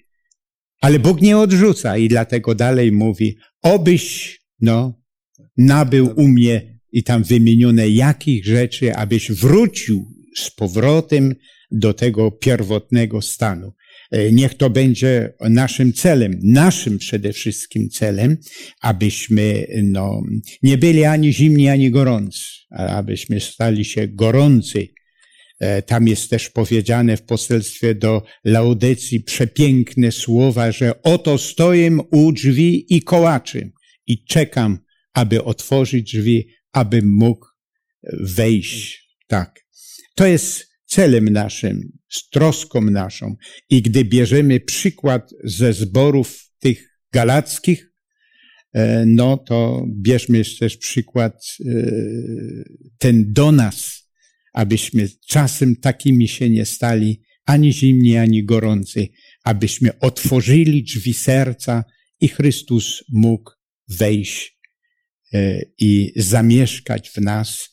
Ale 0.81 0.99
Bóg 0.99 1.21
nie 1.21 1.37
odrzuca 1.37 1.97
i 1.97 2.07
dlatego 2.07 2.55
dalej 2.55 2.91
mówi, 2.91 3.37
obyś, 3.61 4.37
no, 4.61 4.98
nabył 5.59 6.13
u 6.15 6.27
mnie 6.27 6.79
i 6.91 7.03
tam 7.03 7.23
wymienione 7.23 7.89
jakich 7.89 8.45
rzeczy, 8.45 8.95
abyś 8.95 9.31
wrócił 9.31 10.05
z 10.35 10.51
powrotem 10.51 11.35
do 11.71 11.93
tego 11.93 12.31
pierwotnego 12.31 13.21
stanu. 13.21 13.73
E, 14.11 14.31
niech 14.31 14.53
to 14.53 14.69
będzie 14.69 15.33
naszym 15.41 15.93
celem, 15.93 16.39
naszym 16.43 16.97
przede 16.97 17.33
wszystkim 17.33 17.89
celem, 17.89 18.37
abyśmy 18.81 19.67
no, 19.83 20.21
nie 20.63 20.77
byli 20.77 21.05
ani 21.05 21.33
zimni, 21.33 21.69
ani 21.69 21.91
gorący, 21.91 22.41
abyśmy 22.69 23.39
stali 23.39 23.85
się 23.85 24.07
gorący. 24.07 24.87
E, 25.59 25.81
tam 25.81 26.07
jest 26.07 26.29
też 26.29 26.49
powiedziane 26.49 27.17
w 27.17 27.21
poselstwie 27.21 27.95
do 27.95 28.23
Laudecji 28.43 29.19
przepiękne 29.19 30.11
słowa, 30.11 30.71
że 30.71 31.03
oto 31.03 31.37
stoję 31.37 31.97
u 32.11 32.31
drzwi 32.31 32.95
i 32.95 33.01
kołaczy 33.01 33.71
i 34.07 34.25
czekam, 34.25 34.79
aby 35.13 35.43
otworzyć 35.43 36.11
drzwi, 36.13 36.47
aby 36.71 37.01
mógł 37.01 37.47
wejść. 38.19 39.09
Tak. 39.27 39.65
To 40.15 40.25
jest 40.25 40.67
celem 40.85 41.29
naszym, 41.29 41.91
z 42.09 42.29
troską 42.29 42.81
naszą. 42.81 43.35
I 43.69 43.81
gdy 43.81 44.05
bierzemy 44.05 44.59
przykład 44.59 45.31
ze 45.43 45.73
zborów 45.73 46.51
tych 46.59 46.99
galackich, 47.13 47.91
e, 48.73 49.05
no 49.05 49.37
to 49.37 49.85
bierzmy 50.01 50.41
też 50.59 50.77
przykład 50.77 51.33
e, 51.59 51.73
ten 52.97 53.33
do 53.33 53.51
nas, 53.51 54.09
abyśmy 54.53 55.09
czasem 55.27 55.75
takimi 55.75 56.27
się 56.27 56.49
nie 56.49 56.65
stali, 56.65 57.21
ani 57.45 57.73
zimni, 57.73 58.17
ani 58.17 58.45
gorący, 58.45 59.07
abyśmy 59.43 59.99
otworzyli 59.99 60.83
drzwi 60.83 61.13
serca 61.13 61.83
i 62.21 62.27
Chrystus 62.27 63.03
mógł 63.09 63.51
wejść 63.87 64.58
i 65.79 66.13
zamieszkać 66.15 67.09
w 67.09 67.17
nas 67.17 67.69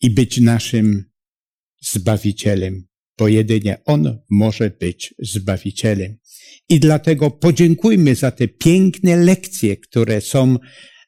i 0.00 0.10
być 0.10 0.40
naszym 0.40 1.10
Zbawicielem, 1.82 2.86
bo 3.18 3.28
jedynie 3.28 3.78
On 3.84 4.18
może 4.30 4.70
być 4.70 5.14
Zbawicielem. 5.18 6.16
I 6.68 6.80
dlatego 6.80 7.30
podziękujmy 7.30 8.14
za 8.14 8.30
te 8.30 8.48
piękne 8.48 9.16
lekcje, 9.16 9.76
które 9.76 10.20
są 10.20 10.56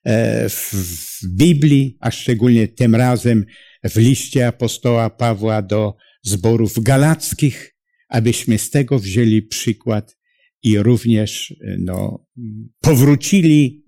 e, 0.04 0.48
w 0.48 1.20
Biblii, 1.28 1.96
a 2.00 2.10
szczególnie 2.10 2.68
tym 2.68 2.94
razem 2.94 3.44
w 3.84 3.96
liście 3.96 4.46
apostoła 4.46 5.10
Pawła 5.10 5.62
do 5.62 5.94
zborów 6.22 6.82
galackich, 6.82 7.76
abyśmy 8.08 8.58
z 8.58 8.70
tego 8.70 8.98
wzięli 8.98 9.42
przykład 9.42 10.16
i 10.62 10.78
również 10.78 11.54
no, 11.78 12.26
powrócili 12.80 13.81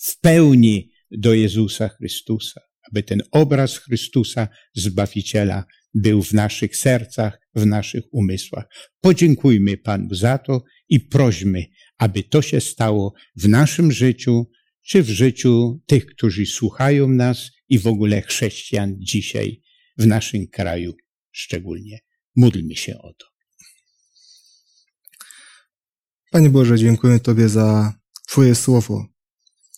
w 0.00 0.20
pełni 0.20 0.90
do 1.10 1.34
Jezusa 1.34 1.88
Chrystusa, 1.88 2.60
aby 2.90 3.02
ten 3.02 3.22
obraz 3.30 3.78
Chrystusa, 3.78 4.48
Zbawiciela, 4.74 5.64
był 5.94 6.22
w 6.22 6.32
naszych 6.32 6.76
sercach, 6.76 7.40
w 7.54 7.66
naszych 7.66 8.04
umysłach. 8.12 8.64
Podziękujmy 9.00 9.76
Panu 9.76 10.14
za 10.14 10.38
to 10.38 10.62
i 10.88 11.00
prośmy, 11.00 11.66
aby 11.98 12.22
to 12.22 12.42
się 12.42 12.60
stało 12.60 13.14
w 13.36 13.48
naszym 13.48 13.92
życiu, 13.92 14.50
czy 14.86 15.02
w 15.02 15.08
życiu 15.08 15.80
tych, 15.86 16.06
którzy 16.06 16.46
słuchają 16.46 17.08
nas 17.08 17.50
i 17.68 17.78
w 17.78 17.86
ogóle 17.86 18.22
chrześcijan 18.22 18.96
dzisiaj 18.98 19.62
w 19.98 20.06
naszym 20.06 20.46
kraju 20.46 20.94
szczególnie. 21.32 21.98
Módlmy 22.36 22.76
się 22.76 22.98
o 22.98 23.12
to. 23.12 23.26
Panie 26.30 26.50
Boże, 26.50 26.78
dziękuję 26.78 27.20
Tobie 27.20 27.48
za 27.48 27.94
Twoje 28.28 28.54
słowo, 28.54 29.06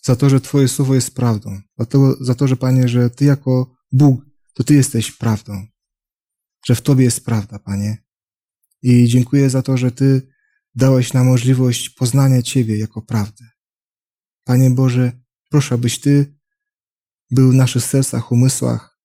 za 0.05 0.15
to, 0.15 0.29
że 0.29 0.41
Twoje 0.41 0.67
słowo 0.67 0.95
jest 0.95 1.15
prawdą, 1.15 1.61
za 1.77 1.85
to, 1.85 2.23
za 2.23 2.35
to, 2.35 2.47
że 2.47 2.55
Panie, 2.55 2.87
że 2.87 3.09
Ty 3.09 3.25
jako 3.25 3.75
Bóg, 3.91 4.25
to 4.53 4.63
Ty 4.63 4.73
jesteś 4.73 5.11
prawdą, 5.11 5.67
że 6.65 6.75
w 6.75 6.81
Tobie 6.81 7.03
jest 7.03 7.25
prawda, 7.25 7.59
Panie. 7.59 8.03
I 8.81 9.07
dziękuję 9.07 9.49
za 9.49 9.61
to, 9.61 9.77
że 9.77 9.91
Ty 9.91 10.27
dałeś 10.75 11.13
nam 11.13 11.27
możliwość 11.27 11.89
poznania 11.89 12.41
Ciebie 12.41 12.77
jako 12.77 13.01
prawdę. 13.01 13.45
Panie 14.43 14.69
Boże, 14.69 15.11
proszę, 15.49 15.75
abyś 15.75 15.99
Ty 15.99 16.35
był 17.31 17.51
w 17.51 17.55
naszych 17.55 17.83
sercach, 17.83 18.31
umysłach, 18.31 18.99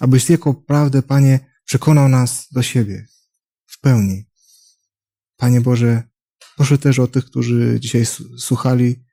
abyś 0.00 0.24
Ty 0.24 0.32
jako 0.32 0.54
prawdę, 0.54 1.02
Panie, 1.02 1.40
przekonał 1.64 2.08
nas 2.08 2.48
do 2.52 2.62
siebie 2.62 3.06
w 3.66 3.80
pełni. 3.80 4.24
Panie 5.36 5.60
Boże, 5.60 6.02
proszę 6.56 6.78
też 6.78 6.98
o 6.98 7.06
tych, 7.06 7.24
którzy 7.24 7.80
dzisiaj 7.80 8.04
słuchali 8.38 9.04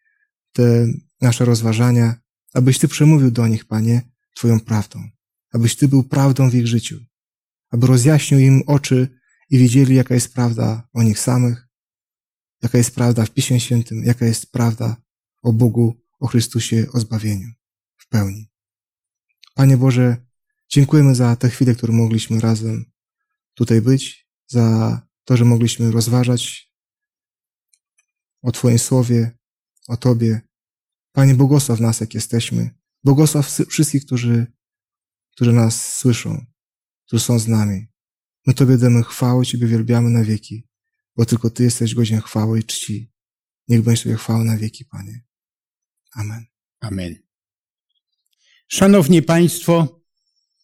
te 0.53 0.87
nasze 1.21 1.45
rozważania, 1.45 2.15
abyś 2.53 2.79
Ty 2.79 2.87
przemówił 2.87 3.31
do 3.31 3.47
nich, 3.47 3.65
Panie, 3.65 4.01
Twoją 4.35 4.59
prawdą, 4.59 5.09
abyś 5.51 5.75
Ty 5.75 5.87
był 5.87 6.03
prawdą 6.03 6.49
w 6.49 6.55
ich 6.55 6.67
życiu, 6.67 6.99
aby 7.69 7.87
rozjaśnił 7.87 8.39
im 8.39 8.61
oczy 8.67 9.19
i 9.49 9.57
widzieli, 9.57 9.95
jaka 9.95 10.13
jest 10.13 10.33
prawda 10.33 10.87
o 10.93 11.03
nich 11.03 11.19
samych, 11.19 11.67
jaka 12.61 12.77
jest 12.77 12.95
prawda 12.95 13.25
w 13.25 13.31
Piśmie 13.31 13.59
Świętym, 13.59 14.03
jaka 14.03 14.25
jest 14.25 14.51
prawda 14.51 14.95
o 15.43 15.53
Bogu, 15.53 15.95
o 16.19 16.27
Chrystusie, 16.27 16.85
o 16.93 16.99
zbawieniu 16.99 17.49
w 17.97 18.07
pełni. 18.07 18.51
Panie 19.53 19.77
Boże, 19.77 20.17
dziękujemy 20.69 21.15
za 21.15 21.35
te 21.35 21.49
chwile, 21.49 21.75
które 21.75 21.93
mogliśmy 21.93 22.39
razem 22.39 22.85
tutaj 23.53 23.81
być, 23.81 24.27
za 24.47 25.01
to, 25.23 25.37
że 25.37 25.45
mogliśmy 25.45 25.91
rozważać 25.91 26.71
o 28.41 28.51
Twoim 28.51 28.79
Słowie, 28.79 29.37
o 29.87 29.97
Tobie. 29.97 30.46
Panie, 31.17 31.35
błogosław 31.35 31.79
nas, 31.79 31.99
jak 31.99 32.13
jesteśmy. 32.13 32.69
Błogosław 33.03 33.51
wszystkich, 33.69 34.05
którzy, 34.05 34.47
którzy 35.31 35.53
nas 35.53 35.95
słyszą, 35.97 36.45
którzy 37.05 37.23
są 37.23 37.39
z 37.39 37.47
nami. 37.47 37.87
My 38.47 38.53
Tobie 38.53 38.77
damy 38.77 39.03
chwałę, 39.03 39.45
Ciebie 39.45 39.67
wielbiamy 39.67 40.09
na 40.09 40.23
wieki, 40.23 40.67
bo 41.15 41.25
tylko 41.25 41.49
Ty 41.49 41.63
jesteś 41.63 41.95
godzien 41.95 42.21
chwały 42.21 42.59
i 42.59 42.63
czci. 42.63 43.11
Niech 43.67 43.81
będzie 43.81 44.03
Tobie 44.03 44.15
chwała 44.15 44.43
na 44.43 44.57
wieki, 44.57 44.85
Panie. 44.85 45.25
Amen. 46.11 46.45
Amen. 46.79 47.15
Szanowni 48.67 49.21
Państwo, 49.21 50.01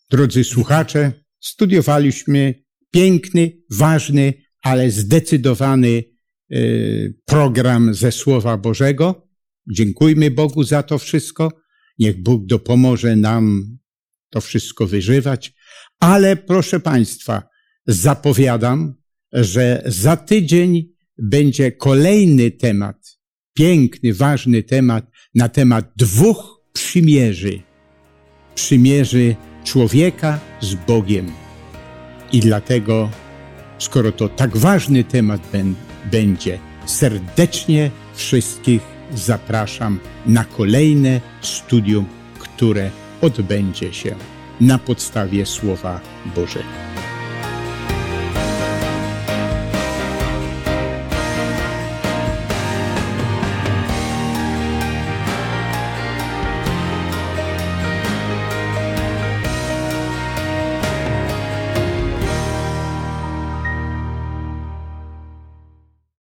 drodzy 0.09 0.43
słuchacze, 0.43 1.23
studiowaliśmy 1.39 2.63
piękny, 2.91 3.61
ważny, 3.69 4.33
ale 4.61 4.91
zdecydowany 4.91 6.03
y, 6.51 7.21
program 7.25 7.93
ze 7.93 8.11
Słowa 8.11 8.57
Bożego. 8.57 9.22
Dziękujmy 9.71 10.31
Bogu 10.31 10.63
za 10.63 10.83
to 10.83 10.97
wszystko. 10.97 11.51
Niech 11.99 12.23
Bóg 12.23 12.45
dopomoże 12.45 13.15
nam 13.15 13.77
to 14.29 14.41
wszystko 14.41 14.87
wyżywać. 14.87 15.53
Ale 15.99 16.35
proszę 16.35 16.79
Państwa, 16.79 17.43
zapowiadam, 17.87 18.93
że 19.33 19.83
za 19.85 20.17
tydzień 20.17 20.93
będzie 21.17 21.71
kolejny 21.71 22.51
temat, 22.51 23.19
piękny, 23.53 24.13
ważny 24.13 24.63
temat 24.63 25.11
na 25.35 25.49
temat 25.49 25.91
dwóch 25.95 26.61
przymierzy. 26.73 27.61
Przymierzy 28.55 29.35
człowieka 29.63 30.39
z 30.61 30.75
Bogiem. 30.75 31.31
I 32.31 32.39
dlatego, 32.39 33.09
skoro 33.79 34.11
to 34.11 34.29
tak 34.29 34.57
ważny 34.57 35.03
temat 35.03 35.49
będzie, 36.11 36.59
serdecznie 36.85 37.91
wszystkich 38.15 38.92
zapraszam 39.15 39.99
na 40.25 40.43
kolejne 40.43 41.21
studium, 41.41 42.05
które 42.39 42.89
odbędzie 43.21 43.93
się 43.93 44.15
na 44.61 44.77
podstawie 44.77 45.45
Słowa 45.45 45.99
Bożego. 46.35 47.02